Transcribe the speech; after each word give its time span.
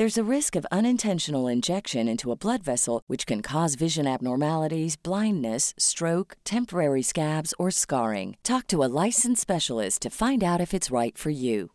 There's 0.00 0.16
a 0.16 0.24
risk 0.36 0.56
of 0.56 0.64
unintentional 0.72 1.46
injection 1.46 2.08
into 2.08 2.32
a 2.32 2.34
blood 2.34 2.62
vessel, 2.62 3.02
which 3.06 3.26
can 3.26 3.42
cause 3.42 3.74
vision 3.74 4.06
abnormalities, 4.06 4.96
blindness, 4.96 5.74
stroke, 5.76 6.38
temporary 6.42 7.02
scabs, 7.02 7.52
or 7.58 7.70
scarring. 7.70 8.38
Talk 8.42 8.66
to 8.68 8.82
a 8.82 8.88
licensed 9.04 9.42
specialist 9.42 10.00
to 10.00 10.08
find 10.08 10.42
out 10.42 10.58
if 10.58 10.72
it's 10.72 10.90
right 10.90 11.18
for 11.18 11.28
you. 11.28 11.72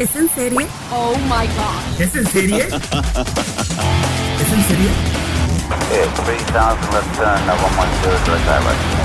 ¿Es 0.00 0.16
en 0.16 0.26
serie? 0.26 0.66
Oh 0.90 1.18
my 1.28 1.48
god. 1.52 2.00
¿Es 2.00 2.16
en 2.16 2.24
serie? 2.24 2.64
¿Es 4.40 4.52
en 4.54 4.62
serie? 4.62 4.88
Yeah, 5.92 6.08
3000 6.16 6.92
left 6.94 7.14
turn, 7.16 7.44
uh, 7.44 7.60
110 7.60 8.24
direct 8.24 8.46
direction, 8.46 8.90
India. 8.92 9.03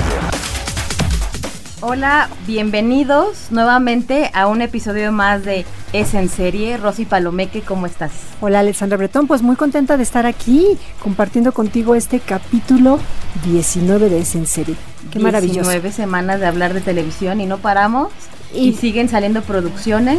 Hola, 1.82 2.28
bienvenidos 2.46 3.46
nuevamente 3.50 4.30
a 4.34 4.46
un 4.48 4.60
episodio 4.60 5.12
más 5.12 5.44
de 5.44 5.64
Es 5.94 6.12
en 6.12 6.28
serie. 6.28 6.76
Rosy 6.76 7.06
Palomeque, 7.06 7.62
¿cómo 7.62 7.86
estás? 7.86 8.12
Hola 8.42 8.60
Alexandra 8.60 8.98
Bretón, 8.98 9.26
pues 9.26 9.40
muy 9.40 9.56
contenta 9.56 9.96
de 9.96 10.02
estar 10.02 10.26
aquí 10.26 10.66
compartiendo 11.02 11.52
contigo 11.52 11.94
este 11.94 12.20
capítulo 12.20 12.98
19 13.46 14.10
de 14.10 14.18
Es 14.20 14.34
en 14.34 14.46
serie. 14.46 14.76
Qué 15.10 15.20
maravilloso. 15.20 15.70
19 15.70 15.92
semanas 15.92 16.38
de 16.40 16.46
hablar 16.46 16.74
de 16.74 16.82
televisión 16.82 17.40
y 17.40 17.46
no 17.46 17.56
paramos. 17.58 18.12
Y, 18.52 18.68
Y- 18.68 18.72
siguen 18.74 19.08
saliendo 19.08 19.40
producciones. 19.40 20.18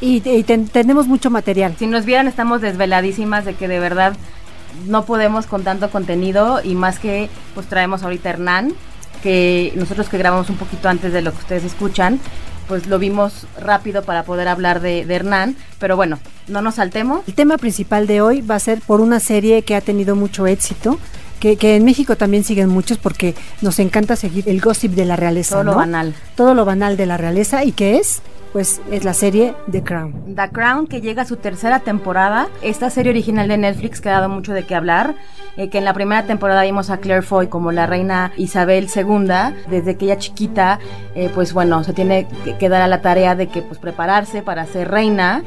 Y, 0.00 0.28
y 0.28 0.42
ten- 0.42 0.66
tenemos 0.68 1.06
mucho 1.06 1.30
material. 1.30 1.74
Si 1.78 1.86
nos 1.86 2.04
vieran, 2.04 2.26
estamos 2.26 2.60
desveladísimas 2.60 3.44
de 3.44 3.54
que 3.54 3.68
de 3.68 3.78
verdad 3.78 4.14
no 4.88 5.04
podemos 5.06 5.46
con 5.46 5.62
tanto 5.62 5.88
contenido 5.90 6.60
y 6.64 6.74
más 6.74 6.98
que 6.98 7.30
pues 7.54 7.66
traemos 7.68 8.02
ahorita 8.02 8.28
a 8.28 8.32
Hernán, 8.32 8.72
que 9.22 9.72
nosotros 9.76 10.08
que 10.08 10.18
grabamos 10.18 10.50
un 10.50 10.56
poquito 10.56 10.88
antes 10.88 11.12
de 11.12 11.22
lo 11.22 11.32
que 11.32 11.38
ustedes 11.38 11.64
escuchan, 11.64 12.20
pues 12.68 12.86
lo 12.86 12.98
vimos 12.98 13.46
rápido 13.60 14.02
para 14.02 14.24
poder 14.24 14.48
hablar 14.48 14.80
de, 14.80 15.04
de 15.04 15.14
Hernán, 15.14 15.56
pero 15.78 15.96
bueno, 15.96 16.18
no 16.48 16.62
nos 16.62 16.76
saltemos. 16.76 17.22
El 17.26 17.34
tema 17.34 17.58
principal 17.58 18.06
de 18.06 18.20
hoy 18.20 18.40
va 18.40 18.56
a 18.56 18.60
ser 18.60 18.80
por 18.80 19.00
una 19.00 19.20
serie 19.20 19.62
que 19.62 19.74
ha 19.74 19.80
tenido 19.80 20.16
mucho 20.16 20.46
éxito. 20.46 20.98
Que, 21.40 21.58
que 21.58 21.76
en 21.76 21.84
México 21.84 22.16
también 22.16 22.44
siguen 22.44 22.70
muchos 22.70 22.96
porque 22.96 23.34
nos 23.60 23.78
encanta 23.78 24.16
seguir 24.16 24.48
el 24.48 24.58
gossip 24.58 24.92
de 24.92 25.04
la 25.04 25.16
realeza. 25.16 25.56
Todo 25.56 25.64
lo 25.64 25.74
banal. 25.74 26.14
Todo 26.34 26.54
lo 26.54 26.64
banal 26.64 26.96
de 26.96 27.04
la 27.04 27.18
realeza. 27.18 27.62
¿Y 27.62 27.72
qué 27.72 27.98
es? 27.98 28.22
Pues 28.56 28.80
es 28.90 29.04
la 29.04 29.12
serie 29.12 29.54
The 29.70 29.82
Crown. 29.82 30.34
The 30.34 30.48
Crown 30.48 30.86
que 30.86 31.02
llega 31.02 31.20
a 31.20 31.24
su 31.26 31.36
tercera 31.36 31.80
temporada. 31.80 32.48
Esta 32.62 32.88
serie 32.88 33.10
original 33.10 33.48
de 33.48 33.58
Netflix 33.58 34.00
que 34.00 34.08
ha 34.08 34.12
dado 34.12 34.30
mucho 34.30 34.54
de 34.54 34.62
qué 34.62 34.74
hablar. 34.74 35.14
eh, 35.58 35.68
que 35.68 35.76
en 35.76 35.84
la 35.84 35.92
primera 35.92 36.22
temporada 36.22 36.62
vimos 36.62 36.88
a 36.88 36.96
Claire 36.96 37.20
Foy 37.20 37.48
como 37.48 37.70
la 37.70 37.84
reina 37.84 38.32
Isabel 38.38 38.88
II. 38.96 39.28
Desde 39.68 39.98
que 39.98 40.06
ella 40.06 40.16
chiquita, 40.16 40.78
eh, 41.14 41.30
pues 41.34 41.52
bueno, 41.52 41.84
se 41.84 41.92
tiene 41.92 42.28
que, 42.46 42.56
que 42.56 42.68
dar 42.70 42.80
a 42.80 42.88
la 42.88 43.02
tarea 43.02 43.34
de 43.34 43.48
que 43.48 43.60
pues 43.60 43.78
prepararse 43.78 44.40
para 44.40 44.64
ser 44.64 44.90
reina. 44.90 45.42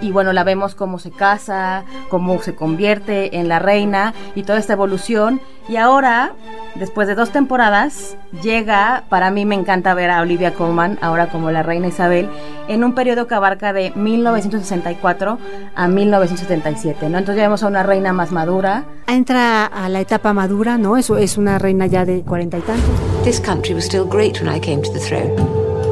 Y 0.00 0.12
bueno, 0.12 0.32
la 0.32 0.44
vemos 0.44 0.74
cómo 0.74 0.98
se 0.98 1.10
casa, 1.10 1.84
cómo 2.08 2.40
se 2.40 2.54
convierte 2.54 3.38
en 3.38 3.48
la 3.48 3.58
reina 3.58 4.14
y 4.34 4.42
toda 4.44 4.58
esta 4.58 4.72
evolución. 4.72 5.40
Y 5.68 5.76
ahora, 5.76 6.32
después 6.74 7.06
de 7.06 7.14
dos 7.14 7.30
temporadas, 7.30 8.16
llega, 8.42 9.04
para 9.08 9.30
mí 9.30 9.44
me 9.44 9.54
encanta 9.54 9.94
ver 9.94 10.10
a 10.10 10.20
Olivia 10.20 10.54
Colman, 10.54 10.98
ahora 11.00 11.28
como 11.28 11.50
la 11.50 11.62
reina 11.62 11.88
Isabel, 11.88 12.28
en 12.68 12.82
un 12.82 12.94
periodo 12.94 13.26
que 13.26 13.34
abarca 13.34 13.72
de 13.72 13.92
1964 13.94 15.38
a 15.74 15.88
1977, 15.88 17.08
¿no? 17.08 17.18
Entonces 17.18 17.36
ya 17.36 17.42
vemos 17.44 17.62
a 17.62 17.68
una 17.68 17.82
reina 17.82 18.12
más 18.12 18.32
madura. 18.32 18.84
Entra 19.06 19.66
a 19.66 19.88
la 19.88 20.00
etapa 20.00 20.32
madura, 20.32 20.78
¿no? 20.78 20.96
Eso 20.96 21.18
es 21.18 21.36
una 21.36 21.58
reina 21.58 21.86
ya 21.86 22.04
de 22.04 22.22
cuarenta 22.22 22.58
y 22.58 22.62
tantos. 22.62 22.90
This 23.22 23.40
country 23.40 23.74
was 23.74 23.84
still 23.84 24.04
great 24.04 24.40
when 24.40 24.52
I 24.52 24.58
came 24.60 24.82
to 24.82 24.92
the 24.92 24.98
throne. 24.98 25.32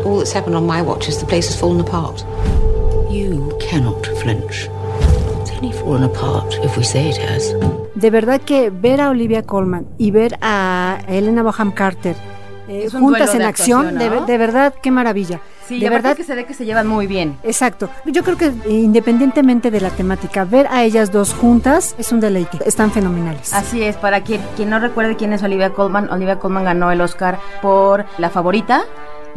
All 0.04 0.18
that's 0.18 0.34
happened 0.34 0.56
on 0.56 0.66
my 0.66 0.80
watch 0.80 1.08
is 1.08 1.18
the 1.18 1.26
place 1.26 1.46
has 1.48 1.56
fallen 1.56 1.80
apart. 1.80 2.24
You 3.10 3.56
cannot 3.58 4.06
flinch. 4.18 4.68
It's 5.40 5.50
only 5.52 5.72
fallen 5.72 6.04
apart 6.04 6.54
if 6.62 6.76
we 6.76 6.84
say 6.84 7.08
it 7.08 7.16
has. 7.16 7.54
De 7.94 8.10
verdad 8.10 8.40
que 8.40 8.68
ver 8.70 9.00
a 9.00 9.08
Olivia 9.08 9.42
Colman 9.42 9.86
y 9.96 10.10
ver 10.10 10.38
a 10.42 10.98
Elena 11.08 11.42
Bonham 11.42 11.72
Carter 11.72 12.16
eh, 12.68 12.88
juntas 12.92 13.32
en 13.32 13.38
de 13.38 13.44
acción, 13.46 13.86
actuación, 13.86 14.12
de, 14.12 14.20
¿no? 14.20 14.26
de 14.26 14.38
verdad, 14.38 14.74
qué 14.82 14.90
maravilla. 14.90 15.40
Sí, 15.66 15.80
de 15.80 15.88
verdad, 15.88 16.16
que 16.16 16.24
se 16.24 16.34
ve 16.34 16.44
que 16.44 16.52
se 16.52 16.66
llevan 16.66 16.86
muy 16.86 17.06
bien. 17.06 17.38
exacto. 17.42 17.88
Yo 18.04 18.22
creo 18.24 18.36
que 18.36 18.52
independientemente 18.68 19.70
de 19.70 19.80
la 19.80 19.90
temática, 19.90 20.44
ver 20.44 20.66
a 20.70 20.84
ellas 20.84 21.10
dos 21.10 21.32
juntas 21.32 21.94
es 21.98 22.12
un 22.12 22.20
deleite. 22.20 22.58
Están 22.66 22.90
fenomenales. 22.90 23.54
Así 23.54 23.82
es, 23.82 23.96
para 23.96 24.22
quien, 24.22 24.42
quien 24.56 24.68
no 24.68 24.78
recuerde 24.80 25.16
quién 25.16 25.32
es 25.32 25.42
Olivia 25.42 25.70
Colman, 25.72 26.10
Olivia 26.10 26.38
Colman 26.38 26.64
ganó 26.64 26.92
el 26.92 27.00
Oscar 27.00 27.38
por 27.62 28.04
La 28.18 28.28
Favorita. 28.28 28.84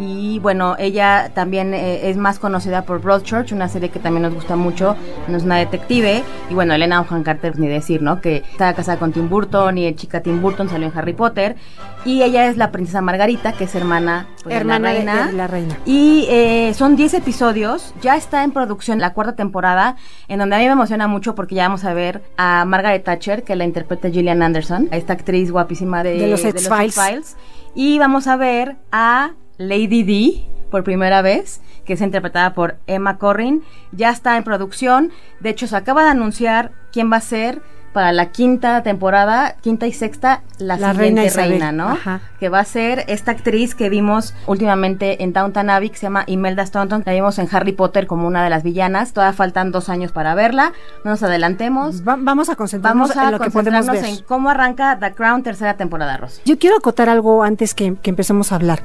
Y 0.02 0.40
bueno, 0.40 0.76
ella 0.80 1.32
también 1.36 1.76
eh, 1.76 2.10
es 2.10 2.18
más 2.18 2.40
conocida 2.40 2.82
por 2.86 3.02
Broadchurch, 3.02 3.52
una 3.52 3.70
serie 3.70 3.90
que 3.90 4.00
también 4.00 4.24
nos 4.24 4.34
gusta 4.34 4.56
mucho, 4.56 4.96
no 5.28 5.38
es 5.38 5.44
una 5.44 5.58
detective. 5.58 6.24
Y 6.50 6.54
bueno, 6.56 6.74
Elena 6.74 7.02
Bonham 7.02 7.24
Carter, 7.24 7.60
ni 7.60 7.68
decir, 7.68 8.02
¿no? 8.02 8.20
Que 8.20 8.38
está 8.38 8.74
casada 8.74 8.98
con 8.98 9.14
Tim 9.14 9.30
Burton 9.30 9.78
y 9.78 9.86
el 9.86 9.96
chica 9.96 10.22
Tim 10.22 10.42
Burton 10.42 10.70
salió 10.70 10.88
en 10.88 10.98
Harry 10.98 11.14
Potter. 11.14 11.56
Y 12.04 12.24
ella 12.24 12.48
es 12.48 12.58
la 12.58 12.72
princesa 12.72 13.00
Margarita, 13.02 13.54
que 13.54 13.66
es 13.66 13.76
hermana, 13.76 14.26
pues, 14.44 14.56
Hermana 14.56 14.90
de 14.90 15.04
la 15.04 15.14
reina. 15.14 15.28
de 15.28 15.34
la 15.34 15.48
reina. 15.48 15.78
Y 15.86 16.26
eh, 16.30 16.74
son 16.74 16.96
10 16.96 17.14
episodios, 17.14 17.94
ya 18.02 18.16
está 18.16 18.44
en 18.44 18.52
producción 18.52 19.00
la 19.00 19.14
cuarta 19.14 19.36
temporada, 19.36 19.98
en 20.28 20.40
donde 20.40 20.56
a 20.56 20.60
mí 20.60 20.66
me 20.66 20.72
emociona 20.72 21.08
mucho 21.08 21.36
porque 21.36 21.54
ya 21.54 21.68
vamos 21.68 21.86
a 21.86 21.94
ver 21.94 22.24
a 22.38 22.66
Margaret 22.66 23.04
Thatcher, 23.04 23.44
que 23.44 23.56
la 23.56 23.66
interpreta 23.66 24.10
Gillian 24.10 24.42
Anderson, 24.42 24.88
esta 24.90 25.14
actriz 25.14 25.52
guapísima 25.52 26.02
de, 26.04 26.18
De 26.18 26.28
los. 26.28 26.44
X-Files. 26.44 27.38
Y 27.76 28.00
vamos 28.00 28.28
a 28.28 28.36
ver 28.36 28.78
a 28.92 29.32
Lady 29.68 30.04
D 30.04 30.46
por 30.70 30.84
primera 30.84 31.22
vez, 31.22 31.62
que 31.86 31.94
es 31.94 32.02
interpretada 32.02 32.54
por 32.54 32.78
Emma 32.88 33.18
Corrin. 33.18 33.64
Ya 33.92 34.10
está 34.10 34.38
en 34.38 34.44
producción, 34.44 35.12
de 35.40 35.50
hecho 35.50 35.68
se 35.68 35.76
acaba 35.76 36.04
de 36.04 36.10
anunciar 36.12 36.72
quién 36.92 37.12
va 37.12 37.18
a 37.18 37.22
ser 37.22 37.62
para 37.94 38.14
la 38.14 38.28
quinta 38.32 38.84
temporada, 38.84 39.58
quinta 39.60 39.86
y 39.86 39.92
sexta, 39.92 40.44
la, 40.60 40.78
La 40.78 40.94
siguiente 40.94 41.30
reina 41.32 41.74
¿no? 41.74 41.90
Ajá. 41.90 42.22
que 42.40 42.48
va 42.48 42.60
a 42.60 42.64
ser 42.64 43.04
esta 43.10 43.32
actriz 43.32 43.76
que 43.76 43.90
vimos 43.90 44.34
últimamente 44.48 45.22
en 45.24 45.34
Downton 45.34 45.70
Abbey, 45.70 45.90
que 45.90 45.98
se 45.98 46.04
llama 46.04 46.24
Imelda 46.26 46.66
Staunton, 46.66 47.04
la 47.06 47.12
vimos 47.12 47.38
en 47.38 47.50
Harry 47.52 47.74
Potter 47.74 48.08
como 48.08 48.28
una 48.28 48.46
de 48.46 48.50
las 48.50 48.64
villanas, 48.64 49.12
todavía 49.12 49.36
faltan 49.36 49.74
dos 49.74 49.90
años 49.90 50.14
para 50.14 50.36
verla, 50.36 50.72
no 51.04 51.12
nos 51.12 51.22
adelantemos, 51.22 52.08
Va- 52.08 52.16
vamos 52.18 52.48
a 52.48 52.56
concentrarnos 52.56 53.10
vamos 53.10 53.22
a 53.22 53.26
en 53.26 53.32
lo 53.34 53.40
que 53.42 53.50
podemos 53.52 53.86
ver. 53.88 54.06
en 54.06 54.22
cómo 54.24 54.50
arranca 54.50 54.98
The 54.98 55.12
Crown 55.14 55.44
tercera 55.44 55.76
temporada, 55.76 56.16
Rosy. 56.16 56.42
Yo 56.46 56.58
quiero 56.58 56.78
acotar 56.78 57.10
algo 57.10 57.44
antes 57.44 57.74
que, 57.74 57.96
que 58.02 58.10
empecemos 58.10 58.54
a 58.54 58.56
hablar. 58.56 58.80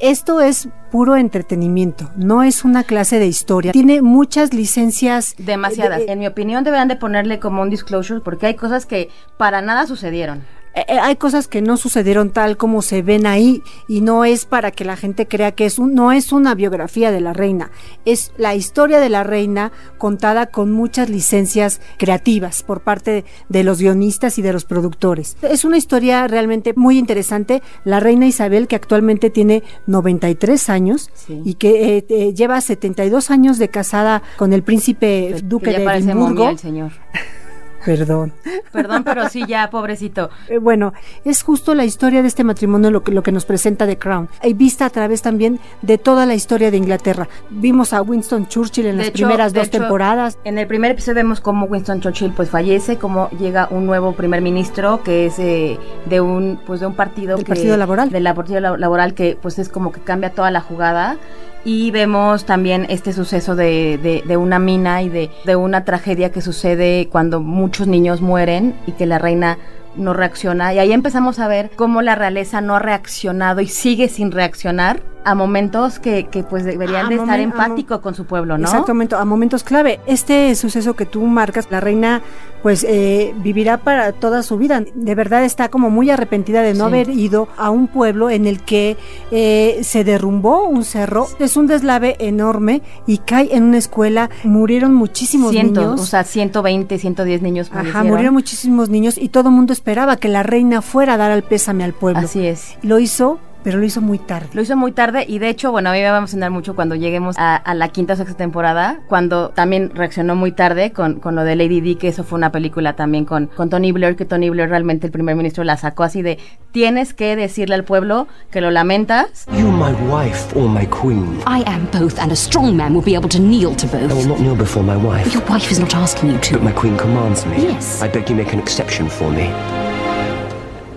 Esto 0.00 0.40
es 0.40 0.68
puro 0.90 1.14
entretenimiento, 1.16 2.10
no 2.16 2.42
es 2.42 2.64
una 2.64 2.84
clase 2.84 3.18
de 3.18 3.26
historia. 3.26 3.72
Tiene 3.72 4.00
muchas 4.00 4.54
licencias. 4.54 5.34
Demasiadas. 5.36 5.98
de- 6.06 6.12
en 6.12 6.18
mi 6.18 6.26
opinión 6.26 6.64
deberían 6.64 6.88
de 6.88 6.96
ponerle 6.96 7.38
como 7.38 7.60
un 7.62 7.68
disclosure 7.70 8.20
porque 8.20 8.46
hay 8.46 8.54
cosas 8.54 8.86
que 8.86 9.10
para 9.36 9.60
nada 9.60 9.86
sucedieron. 9.86 10.42
Eh, 10.74 10.84
eh, 10.88 10.98
hay 11.00 11.16
cosas 11.16 11.48
que 11.48 11.62
no 11.62 11.76
sucedieron 11.76 12.30
tal 12.30 12.56
como 12.56 12.80
se 12.80 13.02
ven 13.02 13.26
ahí 13.26 13.62
y 13.88 14.02
no 14.02 14.24
es 14.24 14.44
para 14.44 14.70
que 14.70 14.84
la 14.84 14.96
gente 14.96 15.26
crea 15.26 15.50
que 15.52 15.66
es 15.66 15.78
un, 15.80 15.94
no 15.94 16.12
es 16.12 16.30
una 16.32 16.54
biografía 16.54 17.10
de 17.10 17.20
la 17.20 17.32
reina, 17.32 17.70
es 18.04 18.30
la 18.36 18.54
historia 18.54 19.00
de 19.00 19.08
la 19.08 19.24
reina 19.24 19.72
contada 19.98 20.46
con 20.46 20.70
muchas 20.70 21.10
licencias 21.10 21.80
creativas 21.98 22.62
por 22.62 22.82
parte 22.82 23.24
de 23.48 23.64
los 23.64 23.80
guionistas 23.80 24.38
y 24.38 24.42
de 24.42 24.52
los 24.52 24.64
productores. 24.64 25.36
Es 25.42 25.64
una 25.64 25.76
historia 25.76 26.26
realmente 26.28 26.72
muy 26.76 26.98
interesante. 26.98 27.62
La 27.84 27.98
reina 27.98 28.26
Isabel, 28.26 28.68
que 28.68 28.76
actualmente 28.76 29.28
tiene 29.30 29.62
93 29.86 30.68
años 30.70 31.10
Sí. 31.14 31.40
y 31.44 31.54
que 31.54 31.96
eh, 31.98 32.06
eh, 32.08 32.32
lleva 32.34 32.60
72 32.60 33.30
años 33.30 33.58
de 33.58 33.68
casada 33.68 34.22
con 34.36 34.52
el 34.52 34.62
príncipe 34.62 35.34
duque 35.44 35.72
que 35.74 35.84
ya 35.84 35.90
de 35.92 35.98
Edimburgo. 35.98 36.28
momia 36.34 36.50
el 36.50 36.58
señor. 36.58 36.92
Perdón. 37.84 38.32
Perdón, 38.72 39.04
pero 39.04 39.28
sí, 39.28 39.44
ya, 39.46 39.70
pobrecito. 39.70 40.30
Eh, 40.48 40.58
bueno, 40.58 40.92
es 41.24 41.42
justo 41.42 41.74
la 41.74 41.84
historia 41.84 42.22
de 42.22 42.28
este 42.28 42.44
matrimonio 42.44 42.90
lo 42.90 43.02
que, 43.02 43.12
lo 43.12 43.22
que 43.22 43.32
nos 43.32 43.44
presenta 43.44 43.86
The 43.86 43.98
Crown. 43.98 44.28
Y 44.42 44.52
vista 44.54 44.86
a 44.86 44.90
través 44.90 45.22
también 45.22 45.58
de 45.82 45.98
toda 45.98 46.26
la 46.26 46.34
historia 46.34 46.70
de 46.70 46.76
Inglaterra. 46.76 47.28
Vimos 47.50 47.92
a 47.92 48.02
Winston 48.02 48.46
Churchill 48.48 48.86
en 48.86 48.92
De 48.92 48.98
las 48.98 49.06
hecho- 49.08 49.26
primeras 49.26 49.52
dos 49.52 49.68
hecho, 49.68 49.78
temporadas. 49.80 50.38
En 50.44 50.58
el 50.58 50.66
primer 50.66 50.90
episodio 50.92 51.16
vemos 51.16 51.40
cómo 51.40 51.66
Winston 51.66 52.00
Churchill 52.00 52.32
pues 52.32 52.50
fallece, 52.50 52.96
cómo 52.98 53.28
llega 53.30 53.68
un 53.70 53.86
nuevo 53.86 54.12
primer 54.12 54.42
ministro 54.42 55.02
que 55.02 55.26
es 55.26 55.38
eh, 55.38 55.78
de 56.06 56.20
un 56.20 56.60
pues 56.66 56.80
de 56.80 56.86
un 56.86 56.94
partido 56.94 57.36
Del 57.36 57.44
que- 57.44 57.50
Partido 57.52 57.76
Laboral. 57.76 58.10
del 58.10 58.24
partido 58.34 58.60
La- 58.60 58.76
laboral 58.76 59.14
que 59.14 59.38
pues 59.40 59.58
es 59.58 59.68
como 59.68 59.90
que 59.92 60.00
cambia 60.00 60.30
toda 60.30 60.50
la 60.50 60.60
jugada 60.60 61.16
y 61.64 61.90
vemos 61.90 62.46
también 62.46 62.86
este 62.88 63.12
suceso 63.12 63.54
de, 63.54 63.98
de- 64.02 64.22
de 64.26 64.36
una 64.36 64.58
mina 64.58 65.02
y 65.02 65.08
de, 65.08 65.30
de 65.44 65.56
una 65.56 65.84
tragedia 65.84 66.30
que 66.32 66.40
sucede 66.40 67.08
cuando 67.10 67.40
muchos 67.40 67.86
niños 67.86 68.20
mueren 68.22 68.74
y 68.86 68.92
que 68.92 69.06
la 69.06 69.18
reina 69.18 69.58
no 69.96 70.12
reacciona 70.12 70.72
y 70.74 70.78
ahí 70.78 70.92
empezamos 70.92 71.38
a 71.38 71.48
ver 71.48 71.70
cómo 71.76 72.02
la 72.02 72.14
realeza 72.14 72.60
no 72.60 72.76
ha 72.76 72.78
reaccionado 72.78 73.60
y 73.60 73.66
sigue 73.68 74.08
sin 74.08 74.30
reaccionar 74.30 75.02
a 75.22 75.34
momentos 75.34 75.98
que, 75.98 76.28
que 76.28 76.42
pues 76.44 76.64
deberían 76.64 77.06
A 77.06 77.08
de 77.10 77.16
estar 77.16 77.40
empático 77.40 78.00
con 78.00 78.14
su 78.14 78.24
pueblo, 78.24 78.56
¿no? 78.56 78.64
Exactamente, 78.64 79.14
a 79.16 79.24
momentos 79.26 79.64
clave. 79.64 80.00
Este 80.06 80.54
suceso 80.54 80.94
que 80.94 81.04
tú 81.04 81.20
marcas, 81.26 81.68
la 81.70 81.78
reina 81.78 82.22
pues 82.62 82.84
eh, 82.88 83.34
vivirá 83.42 83.76
para 83.78 84.12
toda 84.12 84.42
su 84.42 84.56
vida. 84.56 84.82
De 84.94 85.14
verdad 85.14 85.44
está 85.44 85.68
como 85.68 85.90
muy 85.90 86.08
arrepentida 86.08 86.62
de 86.62 86.72
no 86.72 86.84
Sí. 86.88 86.94
haber 86.94 87.10
ido 87.10 87.48
a 87.58 87.68
un 87.68 87.86
pueblo 87.86 88.30
en 88.30 88.46
el 88.46 88.62
que 88.62 88.96
eh, 89.30 89.80
se 89.82 90.04
derrumbó 90.04 90.64
un 90.68 90.84
cerro. 90.84 91.26
Es 91.38 91.58
un 91.58 91.66
deslave 91.66 92.16
enorme 92.18 92.80
y 93.06 93.18
cae 93.18 93.54
en 93.54 93.64
una 93.64 93.76
escuela. 93.78 94.30
Murieron 94.44 94.94
muchísimos 94.94 95.50
Cientos, 95.50 95.84
niños. 95.84 96.00
o 96.00 96.06
sea, 96.06 96.24
120, 96.24 96.98
110 96.98 97.42
niños 97.42 97.70
Ajá, 97.74 98.04
murieron 98.04 98.32
muchísimos 98.34 98.88
niños 98.88 99.18
y 99.18 99.28
todo 99.28 99.50
el 99.50 99.54
mundo 99.54 99.74
esperaba 99.80 100.16
que 100.18 100.28
la 100.28 100.42
reina 100.42 100.82
fuera 100.82 101.14
a 101.14 101.16
dar 101.16 101.30
al 101.30 101.42
pésame 101.42 101.84
al 101.84 101.94
pueblo. 101.94 102.20
Así 102.20 102.46
es. 102.46 102.76
Lo 102.82 102.98
hizo, 102.98 103.40
pero 103.62 103.78
lo 103.78 103.84
hizo 103.84 104.00
muy 104.00 104.18
tarde. 104.18 104.48
Lo 104.52 104.62
hizo 104.62 104.76
muy 104.76 104.92
tarde 104.92 105.24
y 105.28 105.38
de 105.38 105.48
hecho, 105.48 105.70
bueno, 105.70 105.90
a 105.90 105.92
mí 105.92 105.98
me 106.00 106.08
va 106.08 106.14
a 106.14 106.18
emocionar 106.18 106.50
mucho 106.50 106.74
cuando 106.74 106.94
lleguemos 106.94 107.36
a, 107.38 107.56
a 107.56 107.74
la 107.74 107.88
quinta 107.88 108.14
o 108.14 108.16
sexta 108.16 108.34
temporada, 108.36 109.00
cuando 109.08 109.50
también 109.50 109.90
reaccionó 109.94 110.34
muy 110.36 110.52
tarde 110.52 110.92
con, 110.92 111.20
con 111.20 111.34
lo 111.36 111.44
de 111.44 111.56
Lady 111.56 111.80
Di, 111.80 111.96
que 111.96 112.08
eso 112.08 112.24
fue 112.24 112.36
una 112.38 112.50
película 112.52 112.94
también 112.96 113.24
con, 113.24 113.46
con 113.48 113.70
Tony 113.70 113.92
Blair, 113.92 114.16
que 114.16 114.24
Tony 114.24 114.50
Blair 114.50 114.68
realmente 114.68 115.06
el 115.06 115.12
primer 115.12 115.34
ministro 115.36 115.64
la 115.64 115.76
sacó 115.76 116.02
así 116.04 116.22
de, 116.22 116.38
tienes 116.72 117.14
que 117.14 117.36
decirle 117.36 117.74
al 117.74 117.84
pueblo 117.84 118.28
que 118.50 118.60
lo 118.60 118.70
lamentas. 118.70 119.46
You 119.58 119.68
my 119.70 119.92
wife 120.10 120.56
or 120.58 120.68
my 120.68 120.86
queen? 120.86 121.40
I 121.46 121.62
am 121.66 121.86
both, 121.92 122.18
and 122.18 122.32
a 122.32 122.36
strong 122.36 122.76
man 122.76 122.94
will 122.94 123.04
be 123.04 123.14
able 123.14 123.28
to 123.28 123.38
kneel 123.38 123.74
to 123.76 123.86
I 123.96 124.02
will 124.02 124.08
both. 124.08 124.26
not 124.26 124.38
kneel 124.40 124.56
before 124.56 124.82
my 124.84 124.96
wife. 124.96 125.32
Your 125.32 125.42
wife 125.48 125.70
is 125.70 125.78
not 125.78 125.94
asking 125.94 126.30
you 126.30 126.36
But 126.36 126.42
to. 126.44 126.58
my 126.60 126.72
queen 126.72 126.96
commands 126.96 127.44
me. 127.46 127.62
Yes. 127.64 128.00
I 128.02 128.08
beg 128.08 128.28
you 128.30 128.36
make 128.36 128.52
an 128.52 128.58
exception 128.60 129.08
for 129.08 129.30
me. 129.30 129.48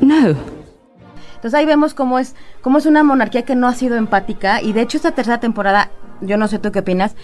No. 0.01 0.35
Entonces 1.43 1.59
ahí 1.59 1.65
vemos 1.65 1.93
cómo 1.93 2.19
es, 2.19 2.37
cómo 2.61 2.77
es 2.77 2.85
una 2.85 3.03
monarquía 3.03 3.41
que 3.41 3.53
no 3.53 3.67
ha 3.67 3.73
sido 3.75 3.97
empática 3.97 4.61
y 4.61 4.71
de 4.71 4.79
hecho 4.79 4.95
esta 4.95 5.11
tercera 5.11 5.41
temporada, 5.41 5.91
yo 6.21 6.37
no 6.37 6.47
sé 6.47 6.57
tú 6.57 6.71
qué 6.71 6.79
opinas, 6.79 7.17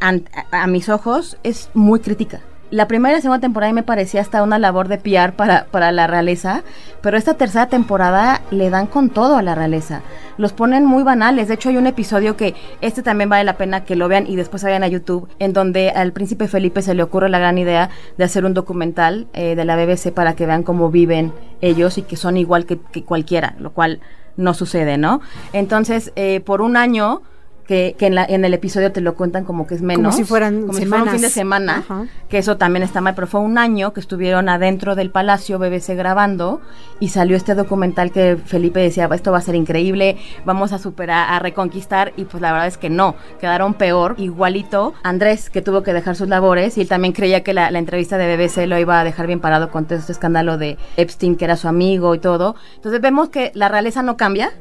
a, 0.00 0.14
a 0.52 0.68
mis 0.68 0.88
ojos 0.88 1.38
es 1.42 1.70
muy 1.74 1.98
crítica. 1.98 2.40
La 2.74 2.88
primera 2.88 3.16
y 3.16 3.20
segunda 3.22 3.40
temporada 3.40 3.72
me 3.72 3.84
parecía 3.84 4.20
hasta 4.20 4.42
una 4.42 4.58
labor 4.58 4.88
de 4.88 4.98
PR 4.98 5.32
para, 5.36 5.66
para 5.66 5.92
la 5.92 6.08
realeza, 6.08 6.64
pero 7.02 7.16
esta 7.16 7.34
tercera 7.34 7.68
temporada 7.68 8.42
le 8.50 8.68
dan 8.68 8.88
con 8.88 9.10
todo 9.10 9.36
a 9.36 9.42
la 9.42 9.54
realeza. 9.54 10.02
Los 10.38 10.52
ponen 10.52 10.84
muy 10.84 11.04
banales. 11.04 11.46
De 11.46 11.54
hecho, 11.54 11.68
hay 11.68 11.76
un 11.76 11.86
episodio 11.86 12.36
que 12.36 12.56
este 12.80 13.04
también 13.04 13.30
vale 13.30 13.44
la 13.44 13.56
pena 13.56 13.84
que 13.84 13.94
lo 13.94 14.08
vean 14.08 14.26
y 14.26 14.34
después 14.34 14.64
vayan 14.64 14.82
a 14.82 14.88
YouTube, 14.88 15.28
en 15.38 15.52
donde 15.52 15.90
al 15.90 16.12
príncipe 16.12 16.48
Felipe 16.48 16.82
se 16.82 16.94
le 16.94 17.04
ocurre 17.04 17.28
la 17.28 17.38
gran 17.38 17.58
idea 17.58 17.90
de 18.18 18.24
hacer 18.24 18.44
un 18.44 18.54
documental 18.54 19.28
eh, 19.34 19.54
de 19.54 19.64
la 19.64 19.76
BBC 19.76 20.10
para 20.12 20.34
que 20.34 20.44
vean 20.44 20.64
cómo 20.64 20.90
viven 20.90 21.32
ellos 21.60 21.96
y 21.96 22.02
que 22.02 22.16
son 22.16 22.36
igual 22.36 22.66
que, 22.66 22.80
que 22.90 23.04
cualquiera, 23.04 23.54
lo 23.60 23.70
cual 23.70 24.00
no 24.36 24.52
sucede, 24.52 24.98
¿no? 24.98 25.20
Entonces, 25.52 26.12
eh, 26.16 26.40
por 26.40 26.60
un 26.60 26.76
año 26.76 27.22
que, 27.66 27.94
que 27.98 28.06
en, 28.06 28.14
la- 28.14 28.24
en 28.24 28.44
el 28.44 28.52
episodio 28.54 28.92
te 28.92 29.00
lo 29.00 29.14
cuentan 29.14 29.44
como 29.44 29.66
que 29.66 29.74
es 29.74 29.82
menos. 29.82 30.16
si 30.16 30.24
fueran 30.24 30.62
como 30.66 30.74
si 30.74 30.86
fuera 30.86 31.04
un 31.04 31.10
fin 31.10 31.20
de 31.22 31.30
semana, 31.30 31.78
Ajá. 31.78 32.06
que 32.28 32.38
eso 32.38 32.56
también 32.56 32.82
está 32.82 33.00
mal, 33.00 33.14
pero 33.14 33.26
fue 33.26 33.40
un 33.40 33.56
año 33.58 33.92
que 33.92 34.00
estuvieron 34.00 34.48
adentro 34.48 34.94
del 34.94 35.10
palacio 35.10 35.58
BBC 35.58 35.96
grabando 35.96 36.60
y 37.00 37.08
salió 37.08 37.36
este 37.36 37.54
documental 37.54 38.10
que 38.12 38.36
Felipe 38.44 38.80
decía, 38.80 39.08
esto 39.12 39.32
va 39.32 39.38
a 39.38 39.42
ser 39.42 39.54
increíble, 39.54 40.16
vamos 40.44 40.72
a 40.72 40.78
superar, 40.78 41.32
a 41.32 41.38
reconquistar 41.38 42.12
y 42.16 42.24
pues 42.24 42.40
la 42.40 42.52
verdad 42.52 42.66
es 42.66 42.76
que 42.78 42.90
no, 42.90 43.14
quedaron 43.40 43.74
peor, 43.74 44.14
igualito 44.18 44.92
Andrés 45.02 45.48
que 45.50 45.62
tuvo 45.62 45.82
que 45.82 45.92
dejar 45.92 46.16
sus 46.16 46.28
labores 46.28 46.76
y 46.76 46.82
él 46.82 46.88
también 46.88 47.12
creía 47.14 47.42
que 47.42 47.54
la, 47.54 47.70
la 47.70 47.78
entrevista 47.78 48.18
de 48.18 48.36
BBC 48.36 48.66
lo 48.66 48.78
iba 48.78 49.00
a 49.00 49.04
dejar 49.04 49.26
bien 49.26 49.40
parado 49.40 49.70
con 49.70 49.86
todo 49.86 49.98
este 49.98 50.12
escándalo 50.12 50.58
de 50.58 50.76
Epstein 50.96 51.36
que 51.36 51.44
era 51.46 51.56
su 51.56 51.68
amigo 51.68 52.14
y 52.14 52.18
todo, 52.18 52.56
entonces 52.76 53.00
vemos 53.00 53.30
que 53.30 53.52
la 53.54 53.68
realeza 53.68 54.02
no 54.02 54.16
cambia. 54.16 54.52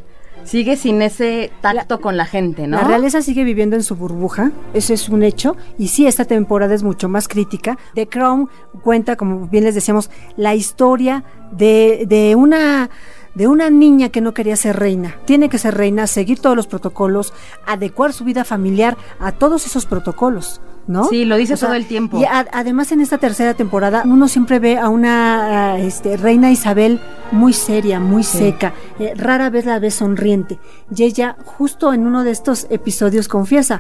Sigue 0.44 0.76
sin 0.76 1.02
ese 1.02 1.52
tacto 1.62 2.02
con 2.02 2.18
la 2.18 2.26
gente, 2.26 2.68
¿no? 2.68 2.78
La 2.78 2.84
realeza 2.84 3.22
sigue 3.22 3.44
viviendo 3.44 3.76
en 3.76 3.84
su 3.84 3.96
burbuja, 3.96 4.52
eso 4.74 4.94
es 4.94 5.08
un 5.10 5.24
hecho, 5.24 5.56
y 5.78 5.88
sí, 5.88 6.06
esta 6.06 6.26
temporada 6.26 6.74
es 6.74 6.84
mucho 6.84 7.08
más 7.08 7.28
crítica. 7.28 7.78
The 7.96 8.08
Crown 8.08 8.50
cuenta, 8.84 9.16
como 9.16 9.48
bien 9.48 9.64
les 9.64 9.76
decíamos, 9.76 10.10
la 10.36 10.54
historia 10.54 11.24
de, 11.52 12.06
de 12.08 12.36
una 12.36 12.90
de 13.36 13.48
una 13.48 13.70
niña 13.70 14.10
que 14.10 14.22
no 14.22 14.34
quería 14.34 14.56
ser 14.56 14.78
reina. 14.78 15.16
Tiene 15.26 15.50
que 15.50 15.58
ser 15.58 15.76
reina, 15.76 16.08
seguir 16.08 16.40
todos 16.40 16.56
los 16.56 16.68
protocolos, 16.68 17.34
adecuar 17.66 18.14
su 18.14 18.24
vida 18.24 18.44
familiar 18.44 18.98
a 19.20 19.32
todos 19.32 19.66
esos 19.66 19.86
protocolos. 19.86 20.62
¿No? 20.86 21.06
Sí, 21.06 21.24
lo 21.24 21.38
dice 21.38 21.56
todo 21.56 21.74
el 21.76 21.86
tiempo. 21.86 22.20
Y 22.20 22.26
a- 22.26 22.46
además 22.52 22.92
en 22.92 23.00
esta 23.00 23.18
tercera 23.18 23.54
temporada 23.54 24.04
uno 24.06 24.28
siempre 24.28 24.60
ve 24.60 24.78
a 24.78 24.90
una 24.90 25.74
a, 25.74 25.80
este, 25.80 26.18
reina 26.18 26.52
Isabel 26.52 27.00
muy 27.32 27.54
seria, 27.54 28.00
muy 28.02 28.24
seca, 28.24 28.74
eh, 29.00 29.14
rara 29.16 29.50
vez 29.50 29.66
la 29.66 29.80
ve 29.80 29.92
sonriente. 29.92 30.60
Y 30.94 31.04
ella 31.04 31.38
justo 31.46 31.94
en 31.94 32.06
uno 32.06 32.24
de 32.26 32.32
estos 32.32 32.68
episodios 32.70 33.30
confiesa, 33.30 33.80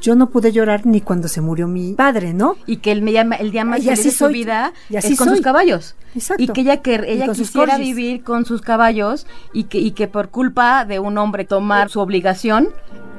yo 0.00 0.14
no 0.14 0.30
pude 0.30 0.50
llorar 0.50 0.86
ni 0.86 1.02
cuando 1.02 1.28
se 1.28 1.42
murió 1.42 1.68
mi 1.68 1.92
padre, 1.92 2.32
¿no? 2.32 2.56
y 2.66 2.78
que 2.78 2.90
el, 2.92 3.04
día- 3.04 3.20
el 3.38 3.50
día 3.50 3.66
más 3.66 3.80
Y 3.80 3.82
feliz 3.82 3.98
así 3.98 4.08
de 4.08 4.12
su 4.12 4.18
soy, 4.24 4.32
vida 4.32 4.72
y 4.88 4.96
así 4.96 5.12
es 5.12 5.18
con 5.18 5.26
soy. 5.28 5.36
sus 5.36 5.44
caballos. 5.44 5.94
Exacto. 6.14 6.42
Y 6.42 6.48
que 6.48 6.60
ella, 6.62 6.78
que, 6.78 6.94
ella 7.06 7.28
quisiera 7.32 7.78
vivir 7.78 8.22
con 8.22 8.44
sus 8.44 8.60
caballos 8.60 9.26
y 9.52 9.64
que, 9.64 9.78
y 9.78 9.92
que 9.92 10.08
por 10.08 10.30
culpa 10.30 10.84
de 10.84 10.98
un 10.98 11.18
hombre 11.18 11.44
tomar 11.44 11.88
su 11.90 12.00
obligación, 12.00 12.68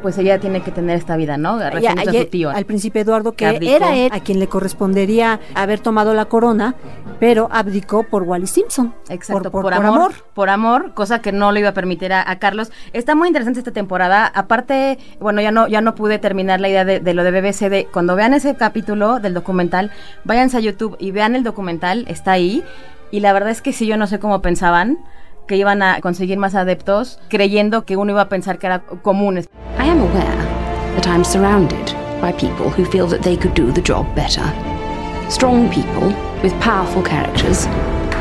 pues 0.02 0.18
ella 0.18 0.40
tiene 0.40 0.62
que 0.62 0.72
tener 0.72 0.98
esta 0.98 1.16
vida, 1.16 1.38
¿no? 1.38 1.60
Y 1.80 1.86
a- 1.86 1.96
su 2.12 2.26
tío. 2.26 2.50
al 2.50 2.66
príncipe 2.66 3.02
Eduardo, 3.02 3.34
que 3.34 3.46
abdicó. 3.46 3.72
era 3.76 3.96
él 3.96 4.10
a 4.12 4.20
quien 4.20 4.40
le 4.40 4.48
correspondería 4.48 5.40
haber 5.54 5.80
tomado 5.80 6.14
la 6.14 6.26
corona, 6.26 6.76
pero 7.20 7.48
abdicó 7.52 8.04
por 8.04 8.24
Wally 8.24 8.48
Simpson. 8.48 8.94
Exacto, 9.10 9.52
por, 9.52 9.72
amor, 9.74 10.14
Por 10.34 10.50
amor, 10.50 10.94
cosa 10.94 11.22
que 11.22 11.32
no 11.32 11.52
le 11.52 11.60
iba 11.60 11.70
a 11.70 11.74
permitir 11.74 12.14
a, 12.14 12.30
a 12.30 12.40
Carlos. 12.40 12.72
Está 12.94 13.16
muy 13.16 13.28
interesante 13.28 13.60
esta 13.60 13.72
temporada. 13.72 14.26
Aparte, 14.26 14.98
bueno, 15.20 15.42
ya 15.42 15.52
no, 15.52 15.68
ya 15.68 15.82
no 15.82 15.94
pude 15.96 16.18
terminar 16.20 16.60
la 16.60 16.70
idea 16.70 16.84
de, 16.84 17.00
de 17.00 17.14
lo 17.14 17.24
de 17.24 17.32
BBC. 17.32 17.70
De, 17.70 17.88
cuando 17.92 18.16
vean 18.16 18.34
ese 18.34 18.56
capítulo 18.56 19.20
del 19.20 19.34
documental, 19.36 19.92
váyanse 20.24 20.58
a 20.58 20.62
YouTube 20.62 20.96
y 21.00 21.12
vean 21.12 21.36
el 21.36 21.44
documental, 21.44 22.06
está 22.08 22.32
ahí. 22.32 22.64
Y 23.12 23.20
la 23.20 23.34
verdad 23.34 23.50
es 23.50 23.62
que 23.62 23.74
sí, 23.74 23.86
yo 23.86 23.98
no 23.98 24.08
sé 24.08 24.20
cómo 24.20 24.42
pensaban 24.42 24.98
que 25.48 25.58
iban 25.58 25.84
a 25.84 26.00
conseguir 26.00 26.38
más 26.38 26.56
adeptos, 26.56 27.20
creyendo 27.28 27.84
que 27.84 27.98
uno 27.98 28.14
iba 28.14 28.22
a 28.22 28.30
pensar 28.30 28.58
que 28.58 28.68
era 28.68 28.80
común. 28.80 29.38
I 29.38 29.90
am 29.90 30.00
aware 30.00 30.38
that 30.96 31.08
I'm 31.08 31.26
surrounded 31.26 31.94
by 32.22 32.32
people 32.32 32.70
who 32.70 32.86
feel 32.86 33.08
that 33.10 33.22
they 33.22 33.36
could 33.36 33.54
do 33.54 33.72
the 33.74 33.82
job 33.82 34.06
better. 34.16 34.44
Strong 35.30 35.70
people 35.70 36.14
with 36.42 36.54
powerful 36.62 37.04
characters. 37.04 37.68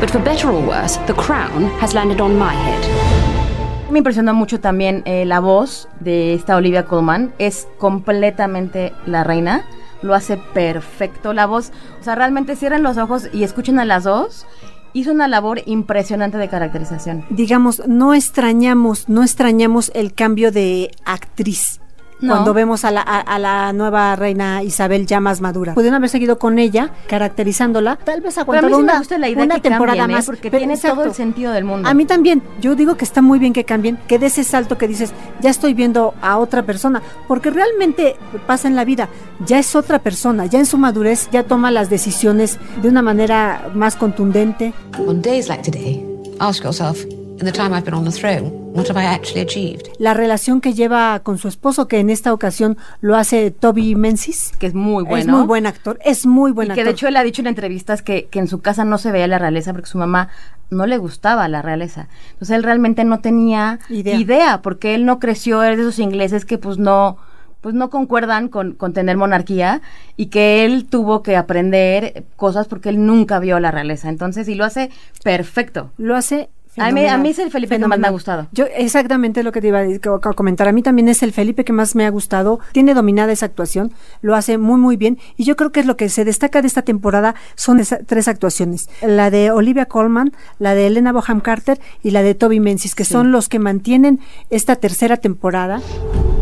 But 0.01 0.09
for 0.09 0.19
better 0.19 0.49
or 0.49 0.61
worse, 0.61 0.97
the 1.07 1.13
crown 1.13 1.69
has 1.79 1.93
landed 1.93 2.19
on 2.19 2.37
my 2.37 2.53
head. 2.53 3.91
Me 3.91 3.99
impresionó 3.99 4.33
mucho 4.33 4.59
también 4.59 5.03
eh, 5.05 5.25
la 5.25 5.39
voz 5.39 5.87
de 5.99 6.33
esta 6.33 6.55
Olivia 6.55 6.85
Colman. 6.85 7.33
Es 7.37 7.67
completamente 7.77 8.93
la 9.05 9.23
reina. 9.23 9.63
Lo 10.01 10.15
hace 10.15 10.37
perfecto. 10.37 11.33
La 11.33 11.45
voz, 11.45 11.71
o 11.99 12.03
sea, 12.03 12.15
realmente 12.15 12.55
cierren 12.55 12.83
los 12.83 12.97
ojos 12.97 13.29
y 13.31 13.43
escuchen 13.43 13.79
a 13.79 13.85
las 13.85 14.03
dos. 14.03 14.45
Hizo 14.93 15.11
una 15.11 15.27
labor 15.27 15.61
impresionante 15.65 16.37
de 16.37 16.47
caracterización. 16.47 17.25
digamos, 17.29 17.81
no 17.87 18.13
extrañamos, 18.13 19.09
no 19.09 19.23
extrañamos 19.23 19.91
el 19.93 20.13
cambio 20.13 20.51
de 20.51 20.91
actriz. 21.05 21.80
No. 22.21 22.33
Cuando 22.33 22.53
vemos 22.53 22.85
a 22.85 22.91
la, 22.91 23.01
a, 23.01 23.19
a 23.19 23.39
la 23.39 23.73
nueva 23.73 24.15
reina 24.15 24.63
Isabel 24.63 25.05
ya 25.07 25.19
más 25.19 25.41
madura. 25.41 25.73
Pudieron 25.73 25.95
haber 25.95 26.09
seguido 26.09 26.37
con 26.37 26.59
ella, 26.59 26.91
caracterizándola, 27.07 27.95
tal 27.97 28.21
vez 28.21 28.35
Pero 28.35 28.59
a 28.59 28.61
mí 28.61 28.67
sí 28.67 28.73
una, 28.75 28.93
me 28.93 28.99
gusta 28.99 29.17
la 29.17 29.29
idea 29.29 29.43
una 29.43 29.55
que 29.55 29.61
temporada 29.61 29.97
cambien, 29.97 30.11
¿eh? 30.11 30.19
más. 30.19 30.25
porque 30.25 30.51
pero 30.51 30.59
tiene 30.59 30.73
exacto. 30.75 30.97
todo 30.97 31.05
el 31.05 31.13
sentido 31.13 31.51
del 31.51 31.63
mundo. 31.63 31.87
A 31.87 31.93
mí 31.93 32.05
también, 32.05 32.43
yo 32.59 32.75
digo 32.75 32.95
que 32.95 33.05
está 33.05 33.21
muy 33.21 33.39
bien 33.39 33.53
que 33.53 33.63
cambien, 33.63 33.97
que 34.07 34.19
de 34.19 34.27
ese 34.27 34.43
salto 34.43 34.77
que 34.77 34.87
dices, 34.87 35.13
ya 35.39 35.49
estoy 35.49 35.73
viendo 35.73 36.13
a 36.21 36.37
otra 36.37 36.63
persona, 36.63 37.01
porque 37.27 37.49
realmente 37.49 38.15
pasa 38.47 38.67
en 38.67 38.75
la 38.75 38.85
vida, 38.85 39.09
ya 39.45 39.59
es 39.59 39.75
otra 39.75 39.99
persona, 39.99 40.45
ya 40.45 40.59
en 40.59 40.65
su 40.65 40.77
madurez 40.77 41.29
ya 41.31 41.43
toma 41.43 41.71
las 41.71 41.89
decisiones 41.89 42.59
de 42.81 42.89
una 42.89 43.01
manera 43.01 43.69
más 43.73 43.95
contundente. 43.95 44.73
On 45.07 45.21
days 45.21 45.47
like 45.47 45.63
today, 45.63 46.05
ask 46.39 46.63
yourself 46.63 47.03
In 47.41 47.47
the 47.47 47.51
time 47.51 47.75
I've 47.75 47.83
been 47.83 47.95
on 47.95 48.05
the 48.05 48.11
throne, 48.11 48.51
what 48.71 48.87
have 48.87 49.01
I 49.01 49.05
actually 49.07 49.41
achieved? 49.41 49.87
La 49.97 50.13
relación 50.13 50.61
que 50.61 50.75
lleva 50.75 51.21
con 51.23 51.39
su 51.39 51.47
esposo, 51.47 51.87
que 51.87 51.97
en 51.97 52.11
esta 52.11 52.33
ocasión 52.33 52.77
lo 52.99 53.15
hace 53.15 53.49
Toby 53.49 53.95
Menzies. 53.95 54.51
Que 54.59 54.67
es 54.67 54.75
muy 54.75 55.03
bueno. 55.03 55.17
Es 55.33 55.39
muy 55.39 55.47
buen 55.47 55.65
actor, 55.65 55.97
es 56.05 56.27
muy 56.27 56.51
buen 56.51 56.67
y 56.67 56.69
actor. 56.69 56.83
que 56.83 56.85
de 56.85 56.91
hecho 56.91 57.07
él 57.07 57.15
ha 57.17 57.23
dicho 57.23 57.41
en 57.41 57.47
entrevistas 57.47 58.03
que, 58.03 58.27
que 58.27 58.37
en 58.37 58.47
su 58.47 58.61
casa 58.61 58.85
no 58.85 58.99
se 58.99 59.11
veía 59.11 59.25
la 59.27 59.39
realeza 59.39 59.71
porque 59.71 59.89
su 59.89 59.97
mamá 59.97 60.29
no 60.69 60.85
le 60.85 60.99
gustaba 60.99 61.47
la 61.47 61.63
realeza. 61.63 62.09
Entonces 62.33 62.55
él 62.55 62.61
realmente 62.61 63.05
no 63.05 63.21
tenía 63.21 63.79
Idea. 63.89 64.19
idea, 64.19 64.61
porque 64.61 64.93
él 64.93 65.05
no 65.07 65.17
creció, 65.19 65.63
es 65.63 65.77
de 65.77 65.81
esos 65.81 65.97
ingleses 65.97 66.45
que 66.45 66.59
pues 66.59 66.77
no 66.77 67.17
pues 67.61 67.73
no 67.73 67.89
concuerdan 67.89 68.49
con, 68.49 68.73
con 68.73 68.93
tener 68.93 69.17
monarquía 69.17 69.81
y 70.15 70.27
que 70.27 70.63
él 70.63 70.85
tuvo 70.85 71.23
que 71.23 71.37
aprender 71.37 72.23
cosas 72.35 72.67
porque 72.67 72.89
él 72.89 73.03
nunca 73.03 73.39
vio 73.39 73.59
la 73.59 73.71
realeza. 73.71 74.09
Entonces, 74.09 74.47
y 74.47 74.53
lo 74.53 74.63
hace 74.65 74.91
perfecto. 75.23 75.91
Lo 75.97 76.15
hace 76.15 76.49
A 76.77 76.85
mí, 76.91 77.01
a 77.01 77.03
fenomenal, 77.17 77.21
mí 77.21 77.29
es 77.29 77.39
el 77.39 77.51
Felipe 77.51 77.75
que 77.75 77.79
más 77.79 77.89
me 77.89 77.93
ha 77.93 77.95
fenomenal. 77.97 78.11
gustado. 78.13 78.47
Yo 78.53 78.65
exactamente 78.73 79.43
lo 79.43 79.51
que 79.51 79.59
te 79.59 79.67
iba 79.67 79.81
a 79.81 80.33
comentar. 80.33 80.67
A 80.69 80.71
mí 80.71 80.81
también 80.81 81.09
es 81.09 81.21
el 81.21 81.33
Felipe 81.33 81.65
que 81.65 81.73
más 81.73 81.95
me 81.95 82.05
ha 82.05 82.09
gustado. 82.09 82.59
Tiene 82.71 82.93
dominada 82.93 83.31
esa 83.33 83.45
actuación, 83.45 83.91
lo 84.21 84.35
hace 84.35 84.57
muy 84.57 84.79
muy 84.79 84.95
bien 84.95 85.19
y 85.35 85.43
yo 85.43 85.55
creo 85.57 85.71
que 85.73 85.81
es 85.81 85.85
lo 85.85 85.97
que 85.97 86.07
se 86.07 86.23
destaca 86.23 86.61
de 86.61 86.67
esta 86.67 86.81
temporada 86.83 87.35
son 87.55 87.79
esa- 87.81 87.99
tres 88.05 88.27
actuaciones: 88.29 88.89
la 89.01 89.29
de 89.31 89.51
Olivia 89.51 89.85
Colman, 89.87 90.31
la 90.59 90.73
de 90.73 90.87
Elena 90.87 91.11
Boham 91.11 91.41
Carter 91.41 91.79
y 92.03 92.11
la 92.11 92.23
de 92.23 92.35
Toby 92.35 92.59
Menzies, 92.61 92.95
que 92.95 93.03
son 93.05 93.31
los 93.33 93.49
que 93.49 93.59
mantienen 93.59 94.19
esta 94.49 94.77
tercera 94.77 95.17
temporada. 95.17 95.81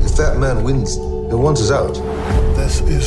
If 0.06 0.16
that 0.18 0.36
man 0.36 0.64
wins, 0.64 0.98
he'll 1.30 2.49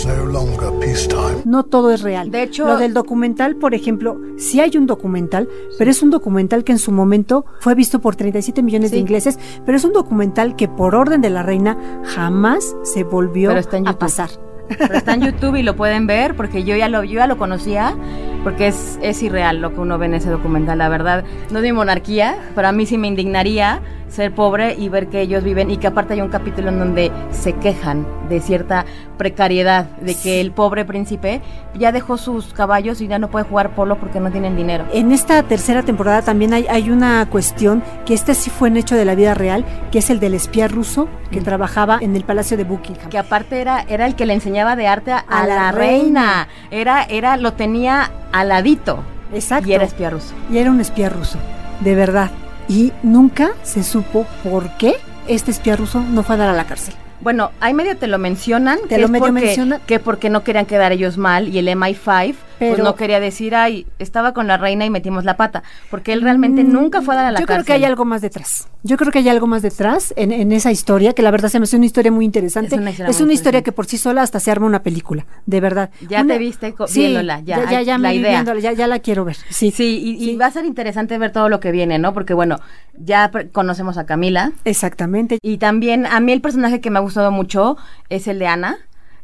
no 0.06 0.26
longer 0.26 0.70
peacetime. 0.80 1.42
No 1.44 1.62
todo 1.64 1.92
es 1.92 2.02
real. 2.02 2.30
De 2.30 2.42
hecho- 2.42 2.66
lo 2.66 2.76
del 2.76 2.94
documental, 2.94 3.56
por 3.56 3.74
ejemplo, 3.74 4.20
sí 4.36 4.60
hay 4.60 4.76
un 4.76 4.86
documental, 4.86 5.48
pero 5.78 5.90
es 5.90 6.02
un 6.02 6.10
documental 6.10 6.64
que 6.64 6.72
en 6.72 6.78
su 6.78 6.92
momento 6.92 7.44
fue 7.60 7.74
visto 7.74 8.00
por 8.00 8.16
37 8.16 8.62
millones 8.62 8.90
de 8.90 8.98
ingleses, 8.98 9.38
pero 9.64 9.76
es 9.76 9.84
un 9.84 9.92
documental 9.92 10.56
que 10.56 10.68
por 10.68 10.94
orden 10.94 11.20
de 11.20 11.30
la 11.30 11.42
reina 11.42 11.76
jamás 12.04 12.74
se 12.82 13.04
volvió 13.04 13.50
Pero 13.50 13.60
está 13.60 13.76
en 13.76 13.88
a 13.88 13.98
pasar. 13.98 14.30
Pero 14.78 14.94
está 14.94 15.14
en 15.14 15.20
YouTube 15.22 15.56
y 15.56 15.62
lo 15.62 15.76
pueden 15.76 16.06
ver 16.06 16.34
porque 16.34 16.64
yo 16.64 16.74
ya 16.76 16.88
lo, 16.88 17.02
yo 17.04 17.14
ya 17.18 17.26
lo 17.26 17.36
conocía, 17.36 17.94
porque 18.42 18.68
es, 18.68 18.98
es 19.02 19.22
irreal 19.22 19.60
lo 19.60 19.74
que 19.74 19.80
uno 19.80 19.98
ve 19.98 20.06
en 20.06 20.14
ese 20.14 20.30
documental, 20.30 20.78
la 20.78 20.88
verdad. 20.88 21.24
No 21.50 21.58
es 21.58 21.62
mi 21.64 21.72
monarquía, 21.72 22.36
pero 22.54 22.68
a 22.68 22.72
mí 22.72 22.86
sí 22.86 22.96
me 22.96 23.08
indignaría 23.08 23.80
ser 24.12 24.34
pobre 24.34 24.74
y 24.78 24.88
ver 24.88 25.08
que 25.08 25.20
ellos 25.22 25.42
viven 25.42 25.70
y 25.70 25.78
que 25.78 25.86
aparte 25.86 26.14
hay 26.14 26.20
un 26.20 26.28
capítulo 26.28 26.68
en 26.68 26.78
donde 26.78 27.10
se 27.30 27.54
quejan 27.54 28.06
de 28.28 28.40
cierta 28.40 28.84
precariedad, 29.16 29.86
de 30.00 30.14
que 30.14 30.40
el 30.40 30.52
pobre 30.52 30.84
príncipe 30.84 31.40
ya 31.78 31.92
dejó 31.92 32.18
sus 32.18 32.52
caballos 32.52 33.00
y 33.00 33.06
ya 33.06 33.18
no 33.18 33.28
puede 33.30 33.44
jugar 33.46 33.70
polo 33.74 33.96
porque 33.98 34.20
no 34.20 34.30
tienen 34.30 34.56
dinero. 34.56 34.84
En 34.92 35.12
esta 35.12 35.42
tercera 35.44 35.82
temporada 35.82 36.22
también 36.22 36.52
hay, 36.52 36.66
hay 36.68 36.90
una 36.90 37.26
cuestión 37.30 37.82
que 38.04 38.14
este 38.14 38.34
sí 38.34 38.50
fue 38.50 38.68
un 38.70 38.76
hecho 38.76 38.96
de 38.96 39.04
la 39.04 39.14
vida 39.14 39.32
real, 39.34 39.64
que 39.90 39.98
es 40.00 40.10
el 40.10 40.20
del 40.20 40.34
espía 40.34 40.68
ruso 40.68 41.08
que 41.30 41.40
Mm. 41.40 41.44
trabajaba 41.44 41.98
en 42.00 42.14
el 42.14 42.24
Palacio 42.24 42.56
de 42.58 42.64
Buckingham. 42.64 43.08
Que 43.08 43.16
aparte 43.18 43.60
era, 43.60 43.82
era 43.88 44.04
el 44.06 44.14
que 44.14 44.26
le 44.26 44.34
enseñaba 44.34 44.76
de 44.76 44.86
arte 44.86 45.12
a, 45.12 45.18
A 45.20 45.46
la 45.46 45.54
la, 45.54 45.72
reina. 45.72 46.48
Era, 46.70 47.04
era, 47.04 47.36
lo 47.38 47.54
tenía 47.54 48.10
al 48.32 48.48
ladito. 48.50 49.02
Exacto. 49.32 49.68
Y 49.68 49.72
era 49.72 49.84
espía 49.84 50.10
ruso. 50.10 50.34
Y 50.50 50.58
era 50.58 50.70
un 50.70 50.80
espía 50.80 51.08
ruso, 51.08 51.38
de 51.80 51.94
verdad. 51.94 52.30
Y 52.68 52.92
nunca 53.02 53.52
se 53.62 53.82
supo 53.82 54.26
por 54.44 54.76
qué 54.76 54.96
este 55.28 55.50
espía 55.50 55.76
ruso 55.76 56.00
no 56.00 56.22
fue 56.22 56.34
a 56.36 56.38
dar 56.38 56.48
a 56.50 56.54
la 56.54 56.64
cárcel. 56.64 56.94
Bueno, 57.20 57.52
ahí 57.60 57.72
medio 57.72 57.96
te 57.96 58.08
lo 58.08 58.18
mencionan, 58.18 58.80
Te 58.88 58.96
que 58.96 58.98
lo 58.98 59.08
medio 59.08 59.26
porque, 59.26 59.32
mencionan. 59.32 59.80
que 59.86 60.00
porque 60.00 60.28
no 60.28 60.42
querían 60.42 60.66
quedar 60.66 60.90
ellos 60.90 61.18
mal 61.18 61.48
y 61.48 61.58
el 61.58 61.68
MI5 61.68 62.34
pues 62.70 62.82
no 62.82 62.94
quería 62.94 63.20
decir, 63.20 63.54
ay, 63.54 63.86
estaba 63.98 64.32
con 64.32 64.46
la 64.46 64.56
reina 64.56 64.84
y 64.84 64.90
metimos 64.90 65.24
la 65.24 65.36
pata, 65.36 65.62
porque 65.90 66.12
él 66.12 66.22
realmente 66.22 66.64
nunca 66.64 67.02
fue 67.02 67.14
a 67.14 67.16
dar 67.18 67.26
a 67.26 67.30
la 67.32 67.38
Mm, 67.38 67.42
Yo 67.42 67.46
creo 67.46 67.64
que 67.64 67.72
hay 67.72 67.84
algo 67.84 68.04
más 68.04 68.22
detrás. 68.22 68.68
Yo 68.82 68.96
creo 68.96 69.12
que 69.12 69.18
hay 69.20 69.28
algo 69.28 69.46
más 69.46 69.62
detrás 69.62 70.12
en, 70.16 70.32
en 70.32 70.52
esa 70.52 70.70
historia, 70.72 71.12
que 71.12 71.22
la 71.22 71.30
verdad 71.30 71.48
se 71.48 71.58
me 71.60 71.64
hace 71.64 71.76
una 71.76 71.86
historia 71.86 72.10
muy 72.12 72.24
interesante. 72.24 72.76
Es 73.08 73.20
una 73.20 73.32
historia 73.32 73.62
que 73.62 73.72
por 73.72 73.86
sí 73.86 73.98
sola 73.98 74.22
hasta 74.22 74.40
se 74.40 74.50
arma 74.50 74.66
una 74.66 74.82
película, 74.82 75.26
de 75.46 75.60
verdad. 75.60 75.90
Ya 76.08 76.22
Una- 76.22 76.34
te 76.34 76.38
viste 76.38 76.74
Sí, 76.86 77.00
viéndola, 77.00 77.40
ya, 77.40 77.70
ya, 77.70 77.82
ya, 77.82 77.98
la 77.98 78.12
idea. 78.14 78.44
ya, 78.60 78.72
ya 78.72 78.86
la 78.86 78.98
quiero 78.98 79.24
ver. 79.24 79.36
Sí, 79.50 79.70
Sí, 79.70 79.98
y, 80.18 80.30
y 80.30 80.36
va 80.36 80.46
a 80.46 80.50
ser 80.50 80.64
interesante 80.64 81.16
ver 81.18 81.32
todo 81.32 81.48
lo 81.48 81.60
que 81.60 81.72
viene, 81.72 81.98
¿no? 81.98 82.12
Porque 82.12 82.34
bueno, 82.34 82.58
ya 82.98 83.30
conocemos 83.52 83.98
a 83.98 84.06
Camila. 84.06 84.52
Exactamente. 84.64 85.38
Y 85.42 85.58
también 85.58 86.06
a 86.06 86.20
mí 86.20 86.32
el 86.32 86.40
personaje 86.40 86.80
que 86.80 86.90
me 86.90 86.98
ha 86.98 87.02
gustado 87.02 87.30
mucho 87.30 87.76
es 88.08 88.26
el 88.26 88.38
de 88.38 88.46
Ana. 88.46 88.78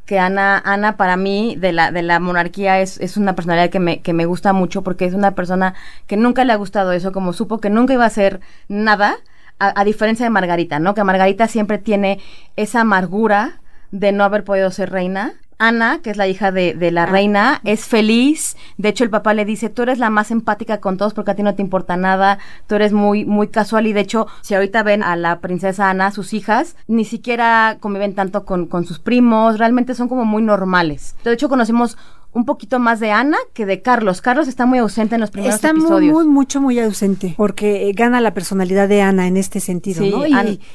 Que 0.09 0.19
Ana, 0.19 0.59
Ana 0.65 0.97
para 0.97 1.19
mí 1.19 1.55
de 1.59 1.73
la, 1.73 1.93
de 1.93 2.00
la 2.00 2.19
monarquía 2.19 2.81
es, 2.81 2.99
es 2.99 3.19
una 3.19 3.35
personalidad 3.35 3.69
que 3.69 3.79
me, 3.79 4.00
que 4.00 4.15
me 4.15 4.25
gusta 4.25 4.55
mucho 4.55 4.83
porque 4.83 5.05
es 5.05 5.12
una 5.12 5.33
persona 5.35 5.75
que 6.07 6.17
nunca 6.17 6.47
le 6.47 6.55
ha 6.55 6.57
gustado 6.57 6.93
eso, 6.93 7.12
como 7.12 7.35
supo 7.35 7.61
que 7.61 7.69
nunca 7.69 7.93
iba 7.93 8.05
a 8.05 8.07
hacer 8.07 8.41
nada, 8.69 9.17
a, 9.59 9.79
a 9.79 9.85
diferencia 9.85 10.25
de 10.25 10.31
Margarita, 10.31 10.79
¿no? 10.79 10.95
Que 10.95 11.05
Margarita 11.05 11.47
siempre 11.47 11.77
tiene 11.77 12.21
esa 12.57 12.81
amargura 12.81 13.61
de 13.91 14.12
no 14.12 14.25
haber 14.25 14.45
podido 14.45 14.71
ser 14.71 14.91
reina. 14.91 15.35
Ana, 15.59 16.00
que 16.03 16.11
es 16.11 16.17
la 16.17 16.29
hija 16.29 16.53
de, 16.53 16.75
de 16.75 16.91
la 16.91 17.07
reina, 17.07 17.61
es 17.65 17.85
feliz. 17.85 18.57
De 18.77 18.88
hecho, 18.88 19.05
el 19.05 19.11
papá 19.11 19.35
le 19.35 19.45
dice, 19.45 19.69
tú 19.69 19.83
eres 19.83 19.99
la 19.99 20.11
más 20.11 20.31
empática 20.31 20.81
con 20.81 20.97
todos 20.97 21.15
porque 21.15 21.33
a 21.33 21.35
ti 21.35 21.43
no 21.43 21.55
te 21.55 21.62
importa 21.62 21.97
nada, 21.97 22.38
tú 22.67 22.77
eres 22.77 22.93
muy, 22.93 23.25
muy 23.25 23.49
casual. 23.49 23.87
Y 23.87 23.93
de 23.93 24.00
hecho, 24.00 24.27
si 24.41 24.55
ahorita 24.55 24.83
ven 24.83 25.03
a 25.03 25.17
la 25.17 25.41
princesa 25.41 25.91
Ana, 25.91 26.11
sus 26.11 26.33
hijas, 26.33 26.77
ni 26.87 27.05
siquiera 27.05 27.79
conviven 27.81 28.15
tanto 28.15 28.45
con, 28.45 28.67
con 28.67 28.85
sus 28.85 28.99
primos, 28.99 29.59
realmente 29.59 29.95
son 29.95 30.09
como 30.09 30.25
muy 30.25 30.43
normales. 30.43 31.17
De 31.25 31.33
hecho, 31.33 31.49
conocemos 31.49 31.99
un 32.32 32.44
poquito 32.44 32.78
más 32.78 33.00
de 33.00 33.11
Ana 33.11 33.37
que 33.54 33.64
de 33.66 33.80
Carlos. 33.82 34.20
Carlos 34.20 34.49
está 34.49 34.66
muy 34.66 34.78
ausente 34.78 35.14
en 35.14 35.20
los 35.20 35.30
primeros 35.30 35.54
Está 35.56 35.73
muy, 35.73 35.80
episodios. 35.82 36.12
muy, 36.12 36.26
mucho, 36.26 36.61
muy 36.61 36.78
ausente, 36.78 37.35
porque 37.37 37.88
eh, 37.88 37.92
gana 37.94 38.20
la 38.20 38.35
personalidad 38.35 38.88
de 38.88 39.00
Ana 39.02 39.26
en 39.26 39.37
este 39.37 39.61
sentido, 39.61 40.02
Sí, 40.04 40.11
¿no? 40.11 40.25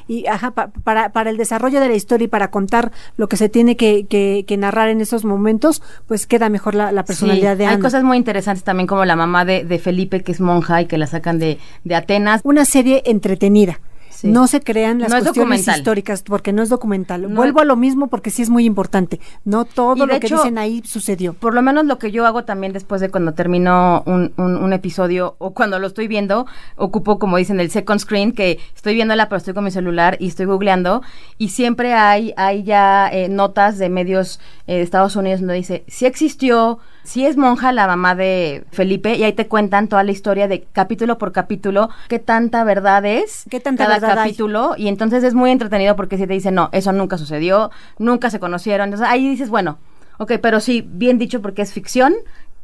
Y, 0.08 0.26
ajá, 0.28 0.52
pa- 0.52 0.70
para, 0.84 1.12
para 1.14 1.30
el 1.30 1.38
desarrollo 1.38 1.80
de 1.80 1.88
la 1.88 1.94
historia 1.96 2.26
y 2.26 2.28
para 2.28 2.50
contar 2.52 2.92
lo 3.18 3.30
que 3.30 3.38
se 3.38 3.50
tiene 3.50 3.78
que, 3.78 4.06
que, 4.08 4.44
que 4.48 4.58
narrar 4.58 4.90
en 4.90 5.00
esos 5.00 5.24
momentos, 5.26 5.82
pues 6.08 6.26
queda 6.28 6.50
mejor 6.50 6.76
la, 6.76 6.92
la 6.92 7.06
personalidad 7.06 7.54
Sí, 7.54 7.60
de 7.60 7.66
Ana. 7.66 7.76
Hay 7.76 7.82
cosas 7.82 8.04
muy 8.04 8.18
interesantes 8.18 8.64
también 8.64 8.88
como 8.88 9.06
la 9.06 9.16
mamá 9.16 9.46
de, 9.46 9.64
de 9.64 9.80
Felipe, 9.80 10.22
que 10.24 10.32
es 10.32 10.42
monja 10.42 10.82
y 10.82 10.88
que 10.88 10.98
la 10.98 11.08
sacan 11.08 11.40
de, 11.40 11.60
de 11.84 11.96
Atenas. 11.96 12.42
Una 12.44 12.66
serie 12.66 13.04
entretenida. 13.06 13.80
Sí. 14.24 14.32
No 14.32 14.48
se 14.48 14.62
crean 14.62 15.00
las 15.00 15.10
No 15.10 15.18
es 15.18 15.24
cuestiones 15.24 15.68
históricas 15.80 16.24
porque 16.24 16.54
no 16.54 16.64
es 16.64 16.70
documental. 16.70 17.24
No 17.24 17.36
Vuelvo 17.36 17.60
es- 17.60 17.64
a 17.64 17.66
lo 17.66 17.76
mismo 17.76 18.08
porque 18.08 18.30
sí 18.30 18.42
es 18.42 18.50
muy 18.50 18.64
importante. 18.64 19.20
No 19.44 19.66
todo 19.66 20.06
lo 20.06 20.08
que 20.20 20.26
hecho, 20.28 20.38
dicen 20.38 20.58
ahí 20.58 20.82
sucedió. 20.86 21.34
Por 21.34 21.54
lo 21.54 21.62
menos 21.62 21.86
lo 21.86 22.00
que 22.00 22.10
yo 22.10 22.26
hago 22.26 22.46
también 22.46 22.72
después 22.72 23.02
de 23.02 23.10
cuando 23.10 23.34
termino 23.34 24.02
un, 24.06 24.32
un- 24.38 24.56
un 24.64 24.72
episodio 24.72 25.36
o 25.40 25.54
cuando 25.54 25.78
lo 25.78 25.88
estoy 25.88 26.08
viendo, 26.08 26.46
ocupo, 26.78 27.20
como 27.20 27.36
dicen, 27.36 27.60
el 27.60 27.70
second 27.70 28.00
screen, 28.00 28.32
que 28.32 28.60
estoy 28.74 28.94
viéndola 28.96 29.28
pero 29.28 29.40
estoy 29.40 29.54
con 29.54 29.66
mi 29.66 29.72
celular 29.72 30.16
y 30.22 30.28
estoy 30.28 30.46
googleando 30.46 31.02
y 31.38 31.50
siempre 31.50 31.94
hay, 31.94 32.34
hay 32.38 32.64
ya 32.64 33.10
eh, 33.12 33.28
notas 33.28 33.78
de 33.78 33.90
medios 33.90 34.40
eh, 34.68 34.76
de 34.76 34.82
Estados 34.84 35.18
Unidos 35.18 35.42
donde 35.42 35.56
dice, 35.56 35.84
si 35.88 36.06
existió, 36.06 36.80
si 37.04 37.26
es 37.26 37.38
monja 37.38 37.72
la 37.72 37.88
mamá 37.88 38.16
de 38.16 38.64
Felipe 38.72 39.16
y 39.16 39.24
ahí 39.24 39.34
te 39.34 39.48
cuentan 39.48 39.88
toda 39.88 40.04
la 40.04 40.12
historia 40.12 40.48
de 40.48 40.66
capítulo 40.72 41.18
por 41.18 41.32
capítulo, 41.32 41.90
qué 42.08 42.20
tanta 42.20 42.64
verdad 42.64 43.06
es 43.06 43.44
¿Qué 43.50 43.60
tanta 43.60 43.86
cada 43.86 44.00
verdad 44.00 44.20
hay? 44.20 44.30
capítulo 44.30 44.76
y 44.78 44.88
entonces 44.88 45.24
es 45.24 45.34
muy 45.34 45.52
entretenido 45.52 45.96
porque 45.96 46.18
si 46.18 46.28
te 46.28 46.34
dicen, 46.34 46.56
no, 46.56 46.70
eso 46.72 46.92
nunca 46.92 47.18
sucedió, 47.18 47.72
nunca 48.00 48.30
se 48.30 48.40
conocieron, 48.40 48.86
entonces 48.86 49.08
ahí 49.08 49.28
dices, 49.28 49.50
bueno, 49.50 49.78
ok, 50.18 50.34
pero 50.42 50.60
sí, 50.60 50.88
bien 50.88 51.18
dicho 51.18 51.42
porque 51.42 51.62
es 51.62 51.74
ficción, 51.74 52.14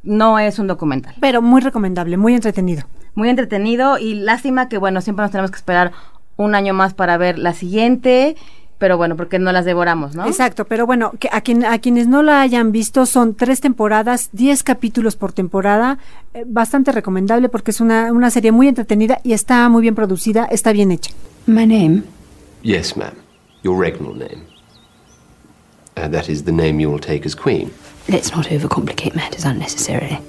no 0.04 0.40
es 0.40 0.60
un 0.60 0.68
documental. 0.68 1.16
Pero 1.20 1.42
muy 1.42 1.62
recomendable, 1.62 2.18
muy 2.18 2.34
entretenido. 2.34 2.84
Muy 3.16 3.30
entretenido 3.30 3.98
y 3.98 4.14
lástima 4.14 4.70
que, 4.70 4.78
bueno, 4.78 5.02
siempre 5.02 5.24
nos 5.24 5.32
tenemos 5.32 5.52
que 5.52 5.58
esperar 5.58 5.92
un 6.38 6.56
año 6.56 6.74
más 6.74 6.94
para 6.94 7.18
ver 7.18 7.38
la 7.38 7.54
siguiente, 7.54 8.38
pero 8.80 8.98
bueno, 8.98 9.16
porque 9.18 9.38
no 9.38 9.52
las 9.52 9.66
devoramos, 9.66 10.16
¿no? 10.16 10.26
Exacto, 10.26 10.66
pero 10.66 10.86
bueno, 10.88 11.12
que 11.20 11.30
a, 11.32 11.42
quien, 11.42 11.66
a 11.66 11.78
quienes 11.80 12.08
no 12.08 12.24
la 12.24 12.42
hayan 12.42 12.72
visto 12.72 13.06
son 13.06 13.36
tres 13.36 13.60
temporadas, 13.60 14.30
diez 14.32 14.64
capítulos 14.64 15.18
por 15.18 15.34
temporada, 15.34 16.00
eh, 16.34 16.46
bastante 16.48 16.94
recomendable 16.94 17.50
porque 17.50 17.72
es 17.72 17.82
una, 17.82 18.12
una 18.14 18.32
serie 18.32 18.54
muy 18.54 18.70
entretenida 18.70 19.20
y 19.24 19.34
está 19.34 19.68
muy 19.68 19.82
bien 19.82 19.96
producida, 19.96 20.46
está 20.46 20.72
bien 20.72 20.92
hecha. 20.92 21.12
My 21.46 21.68
name? 21.68 22.04
Yes, 22.64 22.96
ma'am. 22.96 23.14
Your 23.64 23.78
regnal 23.78 24.14
name. 24.18 24.46
Uh, 25.98 26.08
that 26.10 26.30
is 26.30 26.46
the 26.46 26.52
name 26.52 26.82
you 26.82 26.90
will 26.90 27.02
take 27.02 27.26
as 27.26 27.36
queen. 27.36 27.72
Let's 28.08 28.34
not 28.34 28.48
overcomplicate 28.48 29.14
matters 29.14 29.44
unnecessarily. 29.44 30.20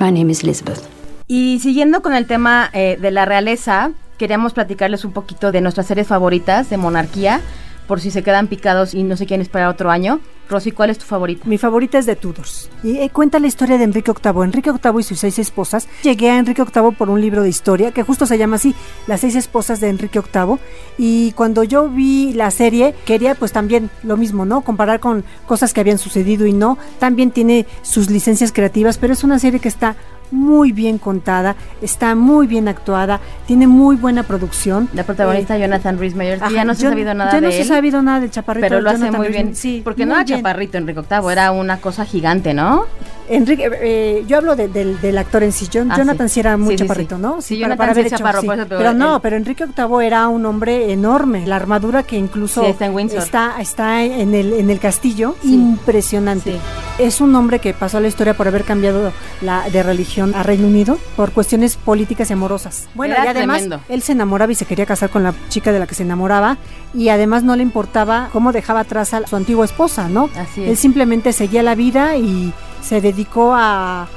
My 0.00 0.10
name 0.10 0.30
is 0.30 0.42
Elizabeth. 0.42 0.82
Y 1.28 1.60
siguiendo 1.60 2.02
con 2.02 2.14
el 2.14 2.26
tema 2.26 2.68
eh, 2.72 2.98
de 3.00 3.12
la 3.12 3.24
realeza, 3.24 3.92
queríamos 4.20 4.52
platicarles 4.52 5.06
un 5.06 5.12
poquito 5.12 5.50
de 5.50 5.62
nuestras 5.62 5.86
series 5.86 6.06
favoritas 6.06 6.68
de 6.68 6.76
monarquía, 6.76 7.40
por 7.86 8.02
si 8.02 8.10
se 8.10 8.22
quedan 8.22 8.48
picados 8.48 8.92
y 8.92 9.02
no 9.02 9.16
se 9.16 9.24
quieren 9.24 9.40
esperar 9.40 9.70
otro 9.70 9.90
año. 9.90 10.20
Rosy, 10.50 10.72
¿cuál 10.72 10.90
es 10.90 10.98
tu 10.98 11.06
favorita? 11.06 11.48
Mi 11.48 11.56
favorita 11.56 11.96
es 11.96 12.04
de 12.04 12.16
Tudors. 12.16 12.68
Y 12.84 12.98
eh, 12.98 13.08
cuenta 13.08 13.38
la 13.38 13.46
historia 13.46 13.78
de 13.78 13.84
Enrique 13.84 14.12
VIII. 14.12 14.44
Enrique 14.44 14.72
VIII 14.72 15.00
y 15.00 15.02
sus 15.04 15.20
seis 15.20 15.38
esposas. 15.38 15.88
Llegué 16.02 16.28
a 16.30 16.36
Enrique 16.38 16.62
VIII 16.62 16.90
por 16.98 17.08
un 17.08 17.18
libro 17.18 17.42
de 17.42 17.48
historia 17.48 17.92
que 17.92 18.02
justo 18.02 18.26
se 18.26 18.36
llama 18.36 18.56
así, 18.56 18.74
Las 19.06 19.20
seis 19.20 19.36
esposas 19.36 19.80
de 19.80 19.88
Enrique 19.88 20.20
VIII. 20.20 20.58
Y 20.98 21.32
cuando 21.32 21.64
yo 21.64 21.88
vi 21.88 22.34
la 22.34 22.50
serie, 22.50 22.94
quería 23.06 23.34
pues 23.34 23.52
también 23.52 23.88
lo 24.02 24.18
mismo, 24.18 24.44
¿no? 24.44 24.60
Comparar 24.60 25.00
con 25.00 25.24
cosas 25.46 25.72
que 25.72 25.80
habían 25.80 25.98
sucedido 25.98 26.46
y 26.46 26.52
no. 26.52 26.76
También 26.98 27.30
tiene 27.30 27.64
sus 27.80 28.10
licencias 28.10 28.52
creativas, 28.52 28.98
pero 28.98 29.14
es 29.14 29.24
una 29.24 29.38
serie 29.38 29.60
que 29.60 29.68
está 29.68 29.96
muy 30.30 30.72
bien 30.72 30.98
contada, 30.98 31.56
está 31.82 32.14
muy 32.14 32.46
bien 32.46 32.68
actuada, 32.68 33.20
tiene 33.46 33.66
muy 33.66 33.96
buena 33.96 34.22
producción. 34.22 34.88
La 34.94 35.04
protagonista 35.04 35.56
Eh, 35.56 35.60
Jonathan 35.60 35.98
Rhys 35.98 36.14
Meyers, 36.14 36.42
ya 36.52 36.64
no 36.64 36.74
se 36.74 36.86
ha 36.86 36.90
sabido 36.90 37.14
nada 37.14 37.30
ya 37.32 37.40
de 37.40 37.46
no 37.46 37.50
se 37.52 37.58
ha 37.58 37.62
él. 37.62 37.66
sabido 37.68 38.02
nada 38.02 38.20
del 38.20 38.30
chaparrito. 38.30 38.66
Pero 38.68 38.80
lo 38.80 38.90
hace 38.90 38.98
Jonathan 39.00 39.20
muy 39.20 39.28
bien. 39.28 39.54
Sí, 39.56 39.80
porque 39.84 40.06
no 40.06 40.14
era 40.14 40.24
chaparrito 40.24 40.78
Enrique 40.78 41.00
VIII, 41.08 41.32
era 41.32 41.50
una 41.52 41.78
cosa 41.80 42.04
gigante, 42.04 42.54
¿no? 42.54 42.84
Enrique, 43.30 43.70
eh, 43.80 44.24
yo 44.26 44.36
hablo 44.38 44.56
de- 44.56 44.68
del, 44.68 45.00
del 45.00 45.16
actor 45.18 45.42
en 45.42 45.52
sí. 45.52 45.68
Jon- 45.72 45.90
Ah, 45.90 45.96
Jonathan 45.98 46.28
sí. 46.28 46.34
sí, 46.34 46.40
era 46.40 46.56
muy 46.56 46.76
Sí, 46.76 46.82
chaparrito. 46.82 47.16
¿no? 47.18 47.40
Sí, 47.40 47.60
para- 47.60 47.76
para 47.76 47.92
haber 47.92 48.06
hecho, 48.06 48.16
chaparro, 48.18 48.42
por 48.42 48.54
eso, 48.56 48.64
pero 48.68 48.78
pero 48.80 48.92
no, 48.94 49.16
él- 49.16 49.20
pero 49.22 49.36
Enrique 49.36 49.64
VIII 49.66 50.04
era 50.06 50.28
un 50.28 50.44
hombre 50.46 50.92
enorme. 50.92 51.46
La 51.46 51.56
armadura 51.56 52.02
que 52.02 52.16
incluso 52.16 52.64
está 52.64 52.86
en 52.86 52.94
Windsor. 52.94 53.18
está, 53.22 53.60
está 53.60 54.02
en, 54.02 54.34
el, 54.34 54.52
en 54.54 54.68
el 54.70 54.80
castillo, 54.80 55.36
impresionante. 55.44 56.56
Es 56.98 57.20
un 57.20 57.34
hombre 57.34 57.58
que 57.60 57.72
pasó 57.72 57.96
a 57.98 58.00
la 58.00 58.08
historia 58.08 58.34
por 58.36 58.46
haber 58.48 58.64
cambiado 58.64 59.12
la, 59.40 59.68
de 59.70 59.82
religión 59.82 60.34
a 60.34 60.42
Reino 60.42 60.66
Unido 60.66 60.98
por 61.16 61.32
cuestiones 61.32 61.76
políticas 61.76 62.28
y 62.30 62.32
amorosas. 62.34 62.88
Bueno, 62.94 63.14
Era 63.14 63.24
y 63.26 63.28
además 63.28 63.58
tremendo. 63.62 63.84
él 63.88 64.02
se 64.02 64.12
enamoraba 64.12 64.52
y 64.52 64.54
se 64.54 64.66
quería 64.66 64.86
casar 64.86 65.08
con 65.10 65.22
la 65.22 65.32
chica 65.48 65.72
de 65.72 65.78
la 65.78 65.86
que 65.86 65.94
se 65.94 66.02
enamoraba 66.02 66.58
y 66.92 67.08
además 67.08 67.42
no 67.42 67.56
le 67.56 67.62
importaba 67.62 68.28
cómo 68.32 68.52
dejaba 68.52 68.80
atrás 68.80 69.14
a 69.14 69.26
su 69.26 69.36
antigua 69.36 69.64
esposa, 69.64 70.08
¿no? 70.08 70.28
Así 70.36 70.62
Él 70.64 70.70
es. 70.70 70.78
simplemente 70.78 71.32
seguía 71.32 71.62
la 71.62 71.74
vida 71.74 72.16
y 72.16 72.52
se 72.82 73.00
dedicó 73.00 73.52
a, 73.54 74.08